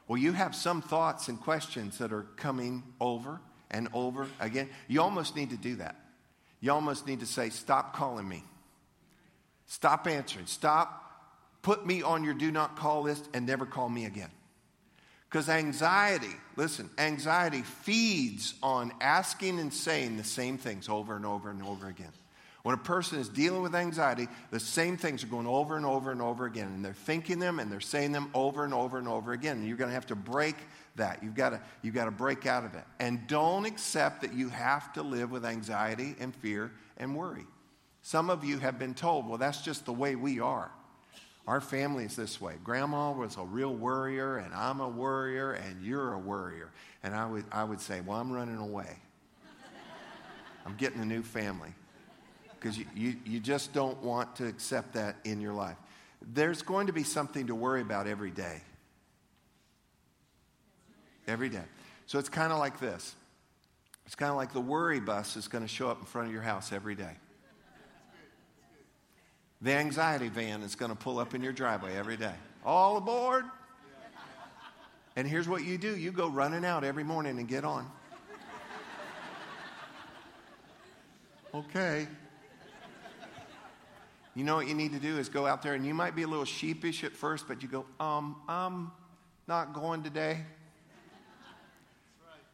Well, 0.07 0.17
you 0.17 0.31
have 0.31 0.55
some 0.55 0.81
thoughts 0.81 1.27
and 1.27 1.39
questions 1.39 1.99
that 1.99 2.11
are 2.11 2.23
coming 2.37 2.83
over 2.99 3.39
and 3.69 3.89
over 3.93 4.27
again. 4.39 4.69
You 4.87 5.01
almost 5.01 5.35
need 5.35 5.51
to 5.51 5.57
do 5.57 5.75
that. 5.75 5.95
You 6.61 6.71
almost 6.71 7.05
need 7.05 7.19
to 7.19 7.25
say, 7.25 7.49
Stop 7.49 7.95
calling 7.95 8.27
me. 8.27 8.43
Stop 9.67 10.07
answering. 10.07 10.47
Stop. 10.47 11.05
Put 11.61 11.85
me 11.85 12.01
on 12.01 12.23
your 12.23 12.33
do 12.33 12.49
not 12.49 12.77
call 12.77 13.03
list 13.03 13.27
and 13.33 13.45
never 13.45 13.65
call 13.65 13.89
me 13.89 14.05
again. 14.05 14.31
Because 15.29 15.47
anxiety, 15.47 16.35
listen, 16.55 16.89
anxiety 16.97 17.61
feeds 17.61 18.55
on 18.63 18.91
asking 18.99 19.59
and 19.59 19.71
saying 19.71 20.17
the 20.17 20.23
same 20.23 20.57
things 20.57 20.89
over 20.89 21.15
and 21.15 21.25
over 21.25 21.51
and 21.51 21.61
over 21.61 21.87
again. 21.87 22.11
When 22.63 22.73
a 22.73 22.79
person 22.79 23.19
is 23.19 23.29
dealing 23.29 23.61
with 23.61 23.73
anxiety, 23.73 24.27
the 24.51 24.59
same 24.59 24.97
things 24.97 25.23
are 25.23 25.27
going 25.27 25.47
over 25.47 25.77
and 25.77 25.85
over 25.85 26.11
and 26.11 26.21
over 26.21 26.45
again. 26.45 26.67
And 26.67 26.83
they're 26.83 26.93
thinking 26.93 27.39
them 27.39 27.59
and 27.59 27.71
they're 27.71 27.79
saying 27.79 28.11
them 28.11 28.29
over 28.33 28.65
and 28.65 28.73
over 28.73 28.97
and 28.97 29.07
over 29.07 29.31
again. 29.31 29.57
And 29.57 29.67
you're 29.67 29.77
going 29.77 29.89
to 29.89 29.93
have 29.93 30.07
to 30.07 30.15
break 30.15 30.55
that. 30.95 31.23
You've 31.23 31.35
got 31.35 31.51
to, 31.51 31.61
you've 31.83 31.95
got 31.95 32.05
to 32.05 32.11
break 32.11 32.45
out 32.45 32.65
of 32.65 32.73
it. 32.73 32.83
And 32.99 33.25
don't 33.27 33.65
accept 33.65 34.21
that 34.21 34.33
you 34.33 34.49
have 34.49 34.91
to 34.93 35.03
live 35.03 35.31
with 35.31 35.45
anxiety 35.45 36.15
and 36.19 36.35
fear 36.35 36.71
and 36.97 37.15
worry. 37.15 37.45
Some 38.01 38.29
of 38.29 38.43
you 38.43 38.57
have 38.59 38.79
been 38.79 38.93
told, 38.93 39.27
well, 39.27 39.37
that's 39.37 39.61
just 39.61 39.85
the 39.85 39.93
way 39.93 40.15
we 40.15 40.39
are. 40.39 40.71
Our 41.49 41.61
family 41.61 42.05
is 42.05 42.15
this 42.15 42.39
way. 42.39 42.53
Grandma 42.63 43.11
was 43.11 43.35
a 43.35 43.41
real 43.41 43.73
worrier, 43.73 44.37
and 44.37 44.53
I'm 44.53 44.81
a 44.81 44.87
worrier, 44.87 45.53
and 45.53 45.83
you're 45.83 46.13
a 46.13 46.19
worrier. 46.19 46.69
And 47.01 47.15
I 47.15 47.25
would, 47.25 47.43
I 47.51 47.63
would 47.63 47.81
say, 47.81 48.01
Well, 48.01 48.19
I'm 48.19 48.31
running 48.31 48.57
away. 48.57 48.99
I'm 50.63 50.75
getting 50.75 51.01
a 51.01 51.05
new 51.05 51.23
family. 51.23 51.73
Because 52.51 52.77
you, 52.77 52.85
you, 52.95 53.15
you 53.25 53.39
just 53.39 53.73
don't 53.73 53.97
want 54.03 54.35
to 54.35 54.45
accept 54.45 54.93
that 54.93 55.15
in 55.23 55.41
your 55.41 55.53
life. 55.53 55.77
There's 56.21 56.61
going 56.61 56.85
to 56.85 56.93
be 56.93 57.01
something 57.01 57.47
to 57.47 57.55
worry 57.55 57.81
about 57.81 58.05
every 58.05 58.29
day. 58.29 58.61
Every 61.27 61.49
day. 61.49 61.65
So 62.05 62.19
it's 62.19 62.29
kind 62.29 62.53
of 62.53 62.59
like 62.59 62.79
this 62.79 63.15
it's 64.05 64.13
kind 64.13 64.29
of 64.29 64.37
like 64.37 64.53
the 64.53 64.61
worry 64.61 64.99
bus 64.99 65.35
is 65.35 65.47
going 65.47 65.63
to 65.63 65.67
show 65.67 65.89
up 65.89 65.99
in 65.99 66.05
front 66.05 66.27
of 66.27 66.33
your 66.33 66.43
house 66.43 66.71
every 66.71 66.93
day. 66.93 67.15
The 69.61 69.73
anxiety 69.73 70.29
van 70.29 70.61
is 70.61 70.75
going 70.75 70.91
to 70.91 70.97
pull 70.97 71.19
up 71.19 71.33
in 71.33 71.43
your 71.43 71.51
driveway 71.51 71.95
every 71.95 72.15
day. 72.15 72.33
All 72.65 72.97
aboard. 72.97 73.45
And 75.15 75.27
here's 75.27 75.49
what 75.49 75.65
you 75.65 75.77
do 75.77 75.97
you 75.97 76.11
go 76.11 76.29
running 76.29 76.63
out 76.63 76.83
every 76.83 77.03
morning 77.03 77.39
and 77.39 77.47
get 77.47 77.65
on. 77.65 77.89
Okay. 81.53 82.07
you 84.35 84.43
know 84.43 84.55
what 84.55 84.67
you 84.67 84.75
need 84.75 84.93
to 84.93 84.99
do 84.99 85.17
is 85.17 85.27
go 85.27 85.47
out 85.47 85.63
there 85.63 85.73
and 85.73 85.85
you 85.85 85.93
might 85.93 86.15
be 86.15 86.21
a 86.21 86.27
little 86.27 86.45
sheepish 86.45 87.03
at 87.03 87.11
first, 87.13 87.47
but 87.47 87.63
you 87.63 87.67
go, 87.67 87.85
um, 87.99 88.35
I'm 88.47 88.91
not 89.47 89.73
going 89.73 90.03
today. 90.03 90.41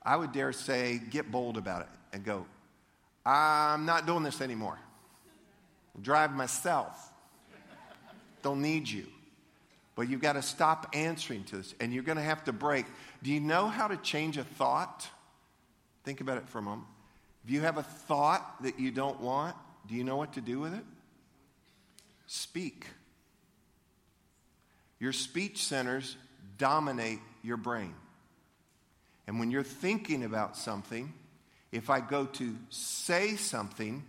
I 0.01 0.15
would 0.15 0.31
dare 0.31 0.53
say, 0.53 1.01
get 1.09 1.29
bold 1.29 1.57
about 1.57 1.81
it 1.81 1.89
and 2.13 2.23
go, 2.23 2.45
I'm 3.25 3.85
not 3.85 4.05
doing 4.05 4.23
this 4.23 4.39
anymore. 4.39 4.79
Drive 6.01 6.31
myself. 6.31 7.11
Don't 8.41 8.61
need 8.61 8.87
you. 8.87 9.07
But 9.95 10.09
you've 10.09 10.21
got 10.21 10.33
to 10.33 10.41
stop 10.41 10.89
answering 10.93 11.45
to 11.45 11.57
this, 11.57 11.73
and 11.79 11.93
you're 11.93 12.03
going 12.03 12.17
to 12.17 12.23
have 12.23 12.43
to 12.45 12.53
break. 12.53 12.85
Do 13.23 13.31
you 13.31 13.39
know 13.39 13.67
how 13.67 13.87
to 13.87 13.95
change 13.97 14.37
a 14.37 14.43
thought? 14.43 15.07
Think 16.03 16.21
about 16.21 16.37
it 16.37 16.49
for 16.49 16.59
a 16.59 16.61
moment. 16.61 16.87
If 17.45 17.51
you 17.51 17.61
have 17.61 17.77
a 17.77 17.83
thought 17.83 18.63
that 18.63 18.79
you 18.79 18.91
don't 18.91 19.21
want, 19.21 19.55
do 19.87 19.95
you 19.95 20.03
know 20.03 20.17
what 20.17 20.33
to 20.33 20.41
do 20.41 20.59
with 20.59 20.73
it? 20.73 20.83
Speak. 22.27 22.87
Your 24.99 25.13
speech 25.13 25.63
centers 25.63 26.17
dominate 26.57 27.19
your 27.43 27.57
brain. 27.57 27.93
And 29.27 29.39
when 29.39 29.51
you're 29.51 29.63
thinking 29.63 30.23
about 30.23 30.57
something, 30.57 31.13
if 31.71 31.89
I 31.89 31.99
go 31.99 32.25
to 32.25 32.55
say 32.69 33.35
something, 33.35 34.03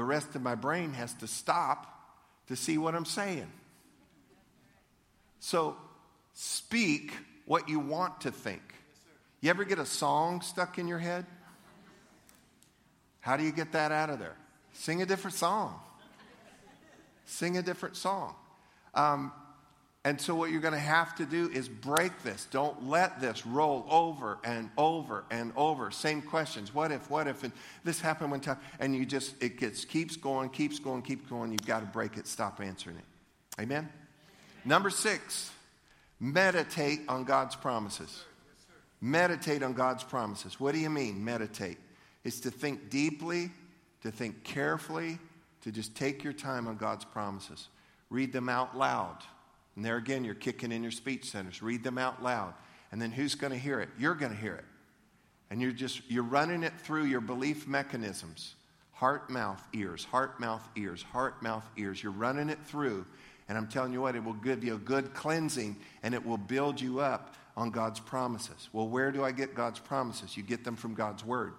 the 0.00 0.04
rest 0.04 0.34
of 0.34 0.40
my 0.40 0.54
brain 0.54 0.94
has 0.94 1.12
to 1.12 1.26
stop 1.26 1.86
to 2.48 2.56
see 2.56 2.78
what 2.78 2.94
I'm 2.94 3.04
saying. 3.04 3.52
So 5.40 5.76
speak 6.32 7.12
what 7.44 7.68
you 7.68 7.78
want 7.78 8.22
to 8.22 8.30
think. 8.30 8.62
You 9.42 9.50
ever 9.50 9.62
get 9.62 9.78
a 9.78 9.84
song 9.84 10.40
stuck 10.40 10.78
in 10.78 10.88
your 10.88 11.00
head? 11.00 11.26
How 13.20 13.36
do 13.36 13.44
you 13.44 13.52
get 13.52 13.72
that 13.72 13.92
out 13.92 14.08
of 14.08 14.18
there? 14.18 14.36
Sing 14.72 15.02
a 15.02 15.06
different 15.06 15.36
song. 15.36 15.78
Sing 17.26 17.58
a 17.58 17.62
different 17.62 17.94
song. 17.94 18.34
Um, 18.94 19.32
and 20.02 20.18
so, 20.18 20.34
what 20.34 20.50
you're 20.50 20.62
going 20.62 20.72
to 20.72 20.78
have 20.78 21.14
to 21.16 21.26
do 21.26 21.50
is 21.50 21.68
break 21.68 22.22
this. 22.22 22.46
Don't 22.50 22.88
let 22.88 23.20
this 23.20 23.44
roll 23.44 23.86
over 23.90 24.38
and 24.44 24.70
over 24.78 25.24
and 25.30 25.52
over. 25.56 25.90
Same 25.90 26.22
questions. 26.22 26.74
What 26.74 26.90
if, 26.90 27.10
what 27.10 27.28
if, 27.28 27.44
and 27.44 27.52
this 27.84 28.00
happened 28.00 28.30
one 28.30 28.40
time. 28.40 28.56
And 28.78 28.96
you 28.96 29.04
just, 29.04 29.34
it 29.42 29.58
gets, 29.58 29.84
keeps 29.84 30.16
going, 30.16 30.48
keeps 30.48 30.78
going, 30.78 31.02
keeps 31.02 31.28
going. 31.28 31.52
You've 31.52 31.66
got 31.66 31.80
to 31.80 31.86
break 31.86 32.16
it, 32.16 32.26
stop 32.26 32.62
answering 32.62 32.96
it. 32.96 33.04
Amen? 33.60 33.90
Number 34.64 34.88
six, 34.88 35.50
meditate 36.18 37.00
on 37.06 37.24
God's 37.24 37.54
promises. 37.54 38.24
Meditate 39.02 39.62
on 39.62 39.74
God's 39.74 40.02
promises. 40.02 40.58
What 40.58 40.72
do 40.72 40.80
you 40.80 40.90
mean, 40.90 41.22
meditate? 41.22 41.76
It's 42.24 42.40
to 42.40 42.50
think 42.50 42.88
deeply, 42.88 43.50
to 44.02 44.10
think 44.10 44.44
carefully, 44.44 45.18
to 45.60 45.70
just 45.70 45.94
take 45.94 46.24
your 46.24 46.32
time 46.32 46.68
on 46.68 46.78
God's 46.78 47.04
promises. 47.04 47.68
Read 48.08 48.32
them 48.32 48.48
out 48.48 48.76
loud. 48.76 49.18
And 49.76 49.84
there 49.84 49.96
again, 49.96 50.24
you're 50.24 50.34
kicking 50.34 50.72
in 50.72 50.82
your 50.82 50.92
speech 50.92 51.30
centers. 51.30 51.62
Read 51.62 51.84
them 51.84 51.98
out 51.98 52.22
loud. 52.22 52.54
And 52.92 53.00
then 53.00 53.12
who's 53.12 53.34
going 53.34 53.52
to 53.52 53.58
hear 53.58 53.80
it? 53.80 53.88
You're 53.98 54.14
going 54.14 54.32
to 54.32 54.38
hear 54.38 54.54
it. 54.54 54.64
And 55.50 55.60
you're 55.60 55.72
just, 55.72 56.02
you're 56.08 56.22
running 56.22 56.62
it 56.62 56.72
through 56.80 57.04
your 57.04 57.20
belief 57.20 57.66
mechanisms 57.66 58.54
heart, 58.92 59.30
mouth, 59.30 59.62
ears, 59.72 60.04
heart, 60.04 60.38
mouth, 60.38 60.68
ears, 60.76 61.02
heart, 61.02 61.42
mouth, 61.42 61.64
ears. 61.78 62.02
You're 62.02 62.12
running 62.12 62.50
it 62.50 62.58
through. 62.66 63.06
And 63.48 63.56
I'm 63.56 63.66
telling 63.66 63.94
you 63.94 64.02
what, 64.02 64.14
it 64.14 64.22
will 64.22 64.34
give 64.34 64.62
you 64.62 64.74
a 64.74 64.78
good 64.78 65.14
cleansing 65.14 65.76
and 66.02 66.12
it 66.12 66.24
will 66.24 66.36
build 66.36 66.78
you 66.78 67.00
up 67.00 67.34
on 67.56 67.70
God's 67.70 67.98
promises. 67.98 68.68
Well, 68.72 68.88
where 68.88 69.10
do 69.10 69.24
I 69.24 69.32
get 69.32 69.54
God's 69.54 69.78
promises? 69.78 70.36
You 70.36 70.42
get 70.42 70.64
them 70.64 70.76
from 70.76 70.94
God's 70.94 71.24
Word. 71.24 71.54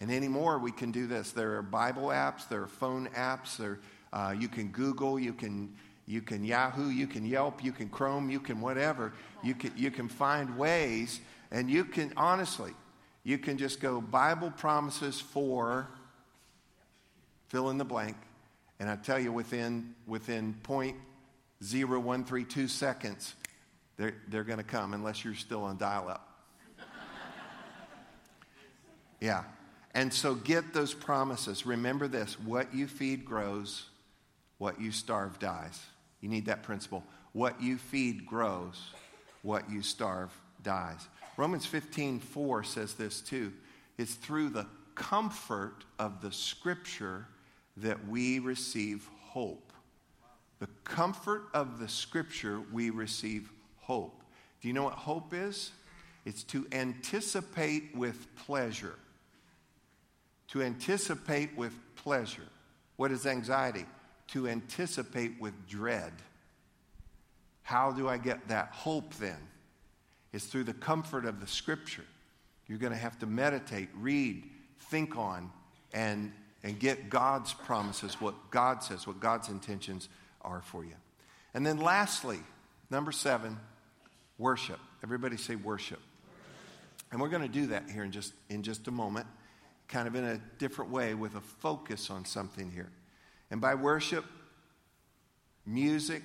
And 0.00 0.10
anymore, 0.10 0.58
we 0.58 0.72
can 0.72 0.90
do 0.90 1.06
this. 1.06 1.30
There 1.30 1.56
are 1.56 1.62
Bible 1.62 2.08
apps, 2.08 2.48
there 2.48 2.62
are 2.62 2.66
phone 2.66 3.08
apps, 3.16 3.56
there, 3.56 3.78
uh, 4.12 4.34
you 4.38 4.48
can 4.48 4.68
Google, 4.68 5.18
you 5.18 5.32
can 5.32 5.72
you 6.06 6.22
can 6.22 6.44
Yahoo, 6.44 6.88
you 6.88 7.08
can 7.08 7.26
Yelp, 7.26 7.64
you 7.64 7.72
can 7.72 7.88
Chrome, 7.88 8.30
you 8.30 8.38
can 8.38 8.60
whatever. 8.60 9.12
You 9.42 9.54
can, 9.54 9.72
you 9.76 9.90
can 9.90 10.08
find 10.08 10.56
ways, 10.56 11.20
and 11.50 11.68
you 11.68 11.84
can, 11.84 12.12
honestly, 12.16 12.70
you 13.24 13.38
can 13.38 13.58
just 13.58 13.80
go 13.80 14.00
Bible 14.00 14.52
promises 14.52 15.20
for 15.20 15.88
fill 17.48 17.70
in 17.70 17.78
the 17.78 17.84
blank. 17.84 18.16
And 18.78 18.88
I 18.88 18.94
tell 18.96 19.18
you, 19.18 19.32
within, 19.32 19.94
within 20.06 20.54
0.0132 20.62 22.68
seconds, 22.68 23.34
they're, 23.96 24.14
they're 24.28 24.44
going 24.44 24.58
to 24.58 24.64
come 24.64 24.94
unless 24.94 25.24
you're 25.24 25.34
still 25.34 25.64
on 25.64 25.78
dial 25.78 26.08
up. 26.08 26.44
yeah. 29.20 29.42
And 29.94 30.12
so 30.12 30.34
get 30.34 30.74
those 30.74 30.92
promises. 30.92 31.64
Remember 31.64 32.06
this 32.06 32.38
what 32.38 32.74
you 32.74 32.86
feed 32.86 33.24
grows, 33.24 33.86
what 34.58 34.78
you 34.80 34.92
starve 34.92 35.38
dies. 35.38 35.80
You 36.26 36.32
need 36.32 36.46
that 36.46 36.64
principle. 36.64 37.04
What 37.34 37.62
you 37.62 37.78
feed 37.78 38.26
grows, 38.26 38.90
what 39.42 39.70
you 39.70 39.80
starve 39.80 40.32
dies. 40.64 41.06
Romans 41.36 41.64
15 41.66 42.18
4 42.18 42.64
says 42.64 42.94
this 42.94 43.20
too. 43.20 43.52
It's 43.96 44.14
through 44.14 44.48
the 44.48 44.66
comfort 44.96 45.84
of 46.00 46.20
the 46.22 46.32
scripture 46.32 47.28
that 47.76 48.08
we 48.08 48.40
receive 48.40 49.08
hope. 49.20 49.72
The 50.58 50.66
comfort 50.82 51.44
of 51.54 51.78
the 51.78 51.86
scripture, 51.86 52.60
we 52.72 52.90
receive 52.90 53.48
hope. 53.76 54.24
Do 54.60 54.66
you 54.66 54.74
know 54.74 54.82
what 54.82 54.94
hope 54.94 55.32
is? 55.32 55.70
It's 56.24 56.42
to 56.42 56.66
anticipate 56.72 57.94
with 57.94 58.34
pleasure. 58.34 58.96
To 60.48 60.60
anticipate 60.60 61.56
with 61.56 61.72
pleasure. 61.94 62.48
What 62.96 63.12
is 63.12 63.26
anxiety? 63.26 63.86
To 64.28 64.48
anticipate 64.48 65.40
with 65.40 65.68
dread. 65.68 66.12
How 67.62 67.92
do 67.92 68.08
I 68.08 68.18
get 68.18 68.48
that 68.48 68.68
hope 68.72 69.14
then? 69.14 69.38
It's 70.32 70.46
through 70.46 70.64
the 70.64 70.74
comfort 70.74 71.24
of 71.24 71.40
the 71.40 71.46
scripture. 71.46 72.04
You're 72.66 72.78
going 72.78 72.92
to 72.92 72.98
have 72.98 73.18
to 73.20 73.26
meditate, 73.26 73.88
read, 73.94 74.44
think 74.90 75.16
on, 75.16 75.50
and, 75.92 76.32
and 76.62 76.78
get 76.78 77.08
God's 77.08 77.54
promises, 77.54 78.20
what 78.20 78.50
God 78.50 78.82
says, 78.82 79.06
what 79.06 79.20
God's 79.20 79.48
intentions 79.48 80.08
are 80.42 80.62
for 80.62 80.84
you. 80.84 80.94
And 81.54 81.64
then 81.64 81.78
lastly, 81.78 82.38
number 82.90 83.12
seven, 83.12 83.56
worship. 84.38 84.78
Everybody 85.02 85.36
say 85.36 85.56
worship. 85.56 86.00
And 87.12 87.20
we're 87.20 87.28
going 87.28 87.42
to 87.42 87.48
do 87.48 87.68
that 87.68 87.88
here 87.88 88.04
in 88.04 88.12
just, 88.12 88.32
in 88.50 88.62
just 88.62 88.88
a 88.88 88.90
moment, 88.90 89.26
kind 89.88 90.08
of 90.08 90.14
in 90.16 90.24
a 90.24 90.38
different 90.58 90.90
way 90.90 91.14
with 91.14 91.36
a 91.36 91.40
focus 91.40 92.10
on 92.10 92.24
something 92.24 92.70
here. 92.70 92.90
And 93.50 93.60
by 93.60 93.74
worship, 93.74 94.24
music, 95.64 96.22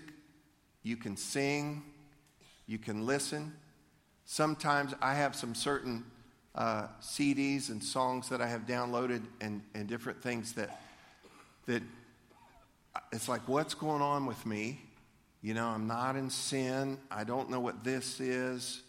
you 0.84 0.98
can 0.98 1.16
sing, 1.16 1.84
you 2.66 2.78
can 2.78 3.06
listen. 3.06 3.54
Sometimes 4.26 4.94
I 5.02 5.14
have 5.16 5.36
some 5.36 5.54
certain 5.54 6.06
uh, 6.56 6.88
CDs 7.02 7.70
and 7.70 7.84
songs 7.84 8.30
that 8.30 8.42
I 8.42 8.48
have 8.48 8.66
downloaded 8.66 9.24
and, 9.40 9.62
and 9.74 9.88
different 9.88 10.22
things 10.22 10.54
that, 10.54 10.82
that 11.68 11.84
it's 13.12 13.30
like, 13.30 13.48
what's 13.48 13.74
going 13.74 14.02
on 14.02 14.26
with 14.26 14.46
me? 14.46 14.82
You 15.42 15.54
know, 15.54 15.68
I'm 15.68 15.88
not 15.88 16.16
in 16.16 16.30
sin. 16.30 16.98
I 17.10 17.24
don't 17.24 17.50
know 17.50 17.60
what 17.60 17.84
this 17.84 18.20
is 18.20 18.82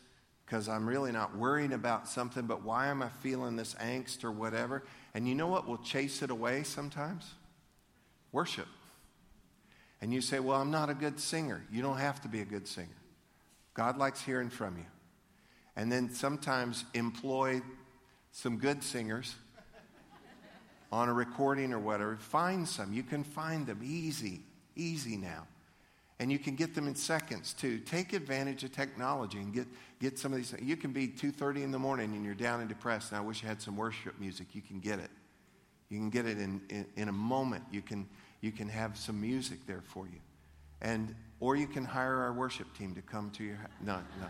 because 0.45 0.68
I'm 0.68 0.87
really 0.87 1.12
not 1.12 1.37
worrying 1.37 1.73
about 1.73 2.09
something, 2.09 2.45
but 2.45 2.62
why 2.62 2.88
am 2.88 3.03
I 3.03 3.09
feeling 3.21 3.57
this 3.57 3.75
angst 3.75 4.23
or 4.23 4.31
whatever? 4.31 4.83
And 5.14 5.27
you 5.27 5.35
know 5.35 5.47
what 5.47 5.66
will 5.66 5.79
chase 5.79 6.21
it 6.23 6.31
away 6.31 6.62
sometimes? 6.62 7.33
Worship. 8.33 8.66
And 10.01 10.12
you 10.12 10.21
say, 10.21 10.40
Well, 10.40 10.61
I'm 10.61 10.71
not 10.71 10.90
a 10.90 10.95
good 10.95 11.21
singer. 11.21 11.62
You 11.71 11.83
don't 11.83 11.99
have 11.99 12.21
to 12.23 12.29
be 12.29 12.40
a 12.40 12.45
good 12.45 12.66
singer. 12.66 12.88
God 13.75 13.99
likes 13.99 14.21
hearing 14.21 14.51
from 14.51 14.77
you. 14.77 14.87
And 15.77 15.90
then 15.90 16.12
sometimes 16.12 16.85
employ 16.92 17.62
some 18.33 18.59
good 18.59 18.83
singers 18.83 19.35
on 20.92 21.09
a 21.09 21.12
recording 21.12 21.73
or 21.73 21.79
whatever. 21.79 22.16
Find 22.16 22.68
some. 22.68 22.92
You 22.92 23.03
can 23.03 23.25
find 23.25 23.66
them 23.66 23.81
easy, 23.83 24.40
easy 24.77 25.16
now. 25.16 25.47
And 26.18 26.31
you 26.31 26.38
can 26.38 26.55
get 26.55 26.75
them 26.75 26.87
in 26.87 26.95
seconds 26.95 27.53
too. 27.53 27.79
Take 27.79 28.12
advantage 28.12 28.64
of 28.64 28.73
technology 28.73 29.38
and 29.38 29.53
get, 29.53 29.66
get 30.01 30.18
some 30.18 30.33
of 30.33 30.38
these. 30.38 30.55
You 30.61 30.77
can 30.77 30.92
be 30.92 31.09
2.30 31.09 31.62
in 31.62 31.71
the 31.71 31.79
morning 31.79 32.14
and 32.14 32.25
you're 32.25 32.35
down 32.35 32.61
and 32.61 32.68
depressed 32.68 33.11
and 33.11 33.18
I 33.18 33.23
wish 33.23 33.42
I 33.42 33.49
had 33.49 33.62
some 33.62 33.77
worship 33.77 34.21
music. 34.21 34.49
You 34.53 34.62
can 34.62 34.79
get 34.79 34.99
it. 34.99 35.11
You 35.92 35.98
can 35.98 36.09
get 36.09 36.24
it 36.24 36.38
in, 36.38 36.62
in, 36.70 36.87
in 36.96 37.09
a 37.11 37.12
moment. 37.12 37.64
You 37.70 37.83
can, 37.83 38.09
you 38.40 38.50
can 38.50 38.66
have 38.66 38.96
some 38.96 39.20
music 39.20 39.66
there 39.66 39.83
for 39.85 40.07
you. 40.07 40.20
And, 40.81 41.14
or 41.38 41.55
you 41.55 41.66
can 41.66 41.85
hire 41.85 42.16
our 42.16 42.33
worship 42.33 42.66
team 42.78 42.94
to 42.94 43.02
come 43.02 43.28
to 43.33 43.44
your 43.44 43.59
No, 43.85 43.98
no. 44.18 44.26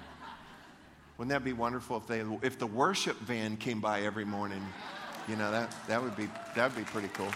Wouldn't 1.16 1.30
that 1.30 1.44
be 1.44 1.52
wonderful 1.52 1.98
if, 1.98 2.08
they, 2.08 2.24
if 2.42 2.58
the 2.58 2.66
worship 2.66 3.16
van 3.20 3.56
came 3.56 3.80
by 3.80 4.00
every 4.00 4.24
morning? 4.24 4.60
You 5.28 5.36
know, 5.36 5.52
that, 5.52 5.72
that, 5.86 6.02
would 6.02 6.16
be, 6.16 6.28
that 6.56 6.74
would 6.74 6.84
be 6.84 6.90
pretty 6.90 7.10
cool. 7.14 7.30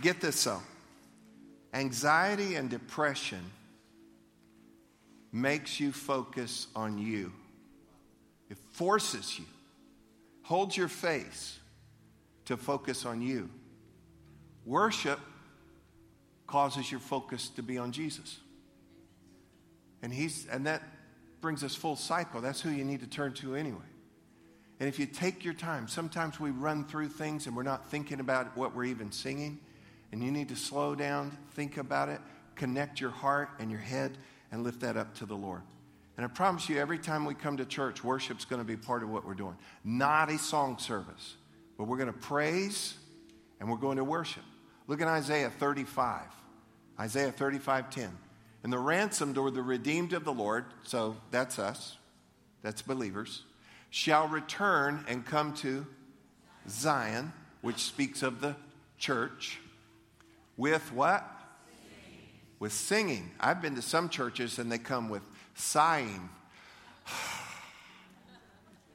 Get 0.00 0.22
this 0.22 0.42
though 0.42 0.62
anxiety 1.74 2.54
and 2.54 2.70
depression 2.70 3.44
makes 5.32 5.78
you 5.78 5.92
focus 5.92 6.68
on 6.74 6.96
you, 6.96 7.30
it 8.48 8.56
forces 8.72 9.38
you 9.38 9.44
Hold 10.42 10.76
your 10.76 10.88
face 10.88 11.58
to 12.46 12.56
focus 12.56 13.06
on 13.06 13.22
you. 13.22 13.48
Worship 14.64 15.18
causes 16.46 16.90
your 16.90 17.00
focus 17.00 17.48
to 17.50 17.62
be 17.62 17.78
on 17.78 17.92
Jesus. 17.92 18.38
And 20.02 20.12
he's 20.12 20.46
and 20.50 20.66
that 20.66 20.82
brings 21.40 21.64
us 21.64 21.74
full 21.74 21.96
cycle. 21.96 22.40
That's 22.40 22.60
who 22.60 22.70
you 22.70 22.84
need 22.84 23.00
to 23.00 23.06
turn 23.06 23.32
to 23.34 23.54
anyway. 23.54 23.78
And 24.80 24.88
if 24.88 24.98
you 24.98 25.06
take 25.06 25.44
your 25.44 25.54
time, 25.54 25.86
sometimes 25.86 26.40
we 26.40 26.50
run 26.50 26.84
through 26.84 27.08
things 27.08 27.46
and 27.46 27.56
we're 27.56 27.62
not 27.62 27.90
thinking 27.90 28.20
about 28.20 28.56
what 28.56 28.74
we're 28.74 28.84
even 28.84 29.12
singing. 29.12 29.60
And 30.10 30.22
you 30.22 30.30
need 30.30 30.48
to 30.48 30.56
slow 30.56 30.94
down, 30.94 31.36
think 31.52 31.76
about 31.76 32.08
it, 32.08 32.20
connect 32.56 33.00
your 33.00 33.10
heart 33.10 33.48
and 33.58 33.70
your 33.70 33.80
head, 33.80 34.18
and 34.50 34.62
lift 34.62 34.80
that 34.80 34.96
up 34.96 35.14
to 35.16 35.26
the 35.26 35.36
Lord. 35.36 35.62
And 36.16 36.26
I 36.26 36.28
promise 36.28 36.68
you, 36.68 36.78
every 36.78 36.98
time 36.98 37.24
we 37.24 37.34
come 37.34 37.56
to 37.56 37.64
church, 37.64 38.04
worship's 38.04 38.44
going 38.44 38.60
to 38.60 38.66
be 38.66 38.76
part 38.76 39.02
of 39.02 39.08
what 39.08 39.26
we're 39.26 39.34
doing. 39.34 39.56
Not 39.82 40.30
a 40.30 40.38
song 40.38 40.78
service, 40.78 41.36
but 41.78 41.84
we're 41.84 41.96
going 41.96 42.12
to 42.12 42.18
praise 42.18 42.94
and 43.60 43.70
we're 43.70 43.78
going 43.78 43.96
to 43.96 44.04
worship. 44.04 44.42
Look 44.86 45.00
at 45.00 45.08
Isaiah 45.08 45.50
35. 45.50 46.22
Isaiah 47.00 47.32
35 47.32 47.90
10. 47.90 48.18
And 48.62 48.72
the 48.72 48.78
ransomed 48.78 49.38
or 49.38 49.50
the 49.50 49.62
redeemed 49.62 50.12
of 50.12 50.24
the 50.24 50.32
Lord, 50.32 50.66
so 50.84 51.16
that's 51.30 51.58
us, 51.58 51.96
that's 52.62 52.82
believers, 52.82 53.42
shall 53.90 54.28
return 54.28 55.04
and 55.08 55.24
come 55.24 55.54
to 55.54 55.86
Zion, 56.68 57.32
which 57.60 57.78
speaks 57.78 58.22
of 58.22 58.40
the 58.40 58.54
church, 58.98 59.58
with 60.56 60.92
what? 60.92 61.28
Singing. 61.74 62.28
With 62.60 62.72
singing. 62.72 63.30
I've 63.40 63.60
been 63.60 63.74
to 63.74 63.82
some 63.82 64.08
churches 64.08 64.58
and 64.58 64.70
they 64.70 64.78
come 64.78 65.08
with 65.08 65.22
sighing. 65.54 66.28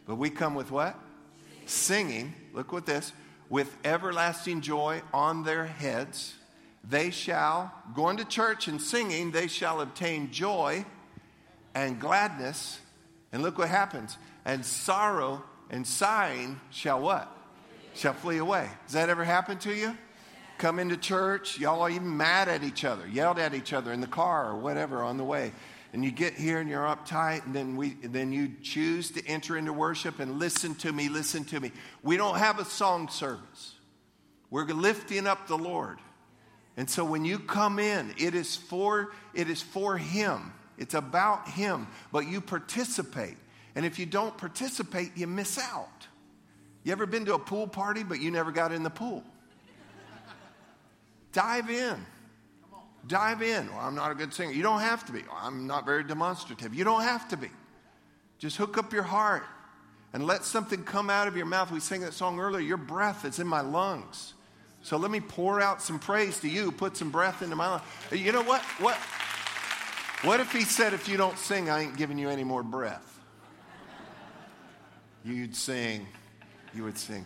but 0.05 0.15
we 0.15 0.29
come 0.29 0.55
with 0.55 0.71
what? 0.71 0.97
Singing. 1.65 2.33
Look 2.53 2.71
what 2.71 2.85
this. 2.85 3.11
With 3.49 3.75
everlasting 3.85 4.61
joy 4.61 5.01
on 5.13 5.43
their 5.43 5.65
heads 5.65 6.35
they 6.89 7.09
shall, 7.09 7.73
going 7.95 8.17
to 8.17 8.25
church 8.25 8.67
and 8.67 8.81
singing, 8.81 9.31
they 9.31 9.47
shall 9.47 9.81
obtain 9.81 10.31
joy 10.31 10.85
and 11.75 11.99
gladness. 11.99 12.79
And 13.31 13.43
look 13.43 13.57
what 13.57 13.69
happens. 13.69 14.17
And 14.45 14.65
sorrow 14.65 15.43
and 15.69 15.85
sighing 15.85 16.61
shall 16.69 17.01
what? 17.01 17.29
Shall 17.93 18.13
flee 18.13 18.37
away. 18.37 18.69
Has 18.83 18.93
that 18.93 19.09
ever 19.09 19.25
happened 19.25 19.61
to 19.61 19.73
you? 19.73 19.97
Come 20.57 20.79
into 20.79 20.97
church, 20.97 21.59
y'all 21.59 21.81
are 21.81 21.89
even 21.89 22.15
mad 22.15 22.47
at 22.47 22.63
each 22.63 22.83
other, 22.83 23.07
yelled 23.07 23.37
at 23.37 23.53
each 23.53 23.73
other 23.73 23.91
in 23.91 24.01
the 24.01 24.07
car 24.07 24.49
or 24.49 24.55
whatever 24.55 25.03
on 25.03 25.17
the 25.17 25.23
way. 25.23 25.51
And 25.97 26.05
you 26.05 26.11
get 26.11 26.35
here 26.35 26.59
and 26.59 26.69
you're 26.69 26.83
uptight, 26.83 27.43
and 27.47 27.55
then, 27.55 27.75
we, 27.75 27.93
then 28.03 28.31
you 28.31 28.51
choose 28.61 29.09
to 29.09 29.25
enter 29.25 29.57
into 29.57 29.73
worship 29.73 30.19
and 30.19 30.37
listen 30.37 30.75
to 30.75 30.93
me, 30.93 31.09
listen 31.09 31.43
to 31.45 31.59
me. 31.59 31.71
We 32.03 32.17
don't 32.17 32.37
have 32.37 32.59
a 32.59 32.65
song 32.65 33.09
service. 33.09 33.73
We're 34.51 34.65
lifting 34.65 35.25
up 35.25 35.47
the 35.47 35.57
Lord. 35.57 35.97
And 36.77 36.87
so 36.87 37.03
when 37.03 37.25
you 37.25 37.39
come 37.39 37.79
in, 37.79 38.13
it 38.19 38.35
is 38.35 38.55
for 38.55 39.11
it 39.33 39.49
is 39.49 39.63
for 39.63 39.97
him. 39.97 40.53
It's 40.77 40.93
about 40.93 41.49
him, 41.49 41.87
but 42.11 42.27
you 42.27 42.41
participate. 42.41 43.37
And 43.73 43.83
if 43.83 43.97
you 43.97 44.05
don't 44.05 44.37
participate, 44.37 45.13
you 45.15 45.25
miss 45.25 45.57
out. 45.57 46.05
You 46.83 46.91
ever 46.91 47.07
been 47.07 47.25
to 47.25 47.33
a 47.33 47.39
pool 47.39 47.67
party 47.67 48.03
but 48.03 48.19
you 48.19 48.29
never 48.29 48.51
got 48.51 48.71
in 48.71 48.83
the 48.83 48.91
pool? 48.91 49.23
Dive 51.31 51.71
in. 51.71 52.05
Dive 53.07 53.41
in. 53.41 53.69
Well, 53.69 53.79
I'm 53.79 53.95
not 53.95 54.11
a 54.11 54.15
good 54.15 54.33
singer. 54.33 54.51
You 54.51 54.63
don't 54.63 54.81
have 54.81 55.05
to 55.05 55.11
be. 55.11 55.23
I'm 55.33 55.67
not 55.67 55.85
very 55.85 56.03
demonstrative. 56.03 56.73
You 56.73 56.83
don't 56.83 57.03
have 57.03 57.27
to 57.29 57.37
be. 57.37 57.49
Just 58.37 58.57
hook 58.57 58.77
up 58.77 58.93
your 58.93 59.03
heart 59.03 59.43
and 60.13 60.25
let 60.25 60.43
something 60.43 60.83
come 60.83 61.09
out 61.09 61.27
of 61.27 61.37
your 61.37 61.45
mouth. 61.45 61.71
We 61.71 61.79
sang 61.79 62.01
that 62.01 62.13
song 62.13 62.39
earlier. 62.39 62.61
Your 62.61 62.77
breath 62.77 63.25
is 63.25 63.39
in 63.39 63.47
my 63.47 63.61
lungs. 63.61 64.33
So 64.81 64.97
let 64.97 65.11
me 65.11 65.19
pour 65.19 65.61
out 65.61 65.81
some 65.81 65.99
praise 65.99 66.39
to 66.41 66.49
you, 66.49 66.71
put 66.71 66.95
some 66.95 67.11
breath 67.11 67.41
into 67.41 67.55
my 67.55 67.69
life. 67.69 68.09
Uh, 68.11 68.15
you 68.15 68.31
know 68.31 68.43
what? 68.43 68.61
What, 68.79 68.95
what 70.23 70.39
if 70.39 70.51
he 70.51 70.61
said, 70.61 70.93
if 70.93 71.07
you 71.09 71.17
don't 71.17 71.37
sing, 71.37 71.69
I 71.69 71.81
ain't 71.81 71.97
giving 71.97 72.17
you 72.17 72.29
any 72.29 72.43
more 72.43 72.63
breath? 72.63 73.19
You'd 75.23 75.55
sing. 75.55 76.07
You 76.73 76.83
would 76.83 76.97
sing. 76.97 77.25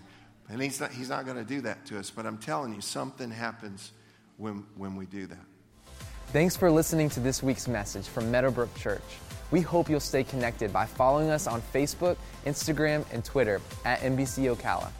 And 0.49 0.61
he's 0.61 0.79
not, 0.79 0.91
he's 0.91 1.09
not 1.09 1.25
going 1.25 1.37
to 1.37 1.43
do 1.43 1.61
that 1.61 1.85
to 1.87 1.99
us, 1.99 2.09
but 2.09 2.25
I'm 2.25 2.37
telling 2.37 2.73
you, 2.73 2.81
something 2.81 3.29
happens 3.29 3.91
when, 4.37 4.65
when 4.75 4.95
we 4.95 5.05
do 5.05 5.27
that. 5.27 5.37
Thanks 6.31 6.55
for 6.55 6.71
listening 6.71 7.09
to 7.09 7.19
this 7.19 7.43
week's 7.43 7.67
message 7.67 8.07
from 8.07 8.31
Meadowbrook 8.31 8.73
Church. 8.75 9.01
We 9.51 9.59
hope 9.59 9.89
you'll 9.89 9.99
stay 9.99 10.23
connected 10.23 10.71
by 10.71 10.85
following 10.85 11.29
us 11.29 11.45
on 11.45 11.61
Facebook, 11.61 12.15
Instagram, 12.45 13.03
and 13.11 13.25
Twitter 13.25 13.59
at 13.83 13.99
MBC 13.99 14.55
Ocala. 14.55 14.91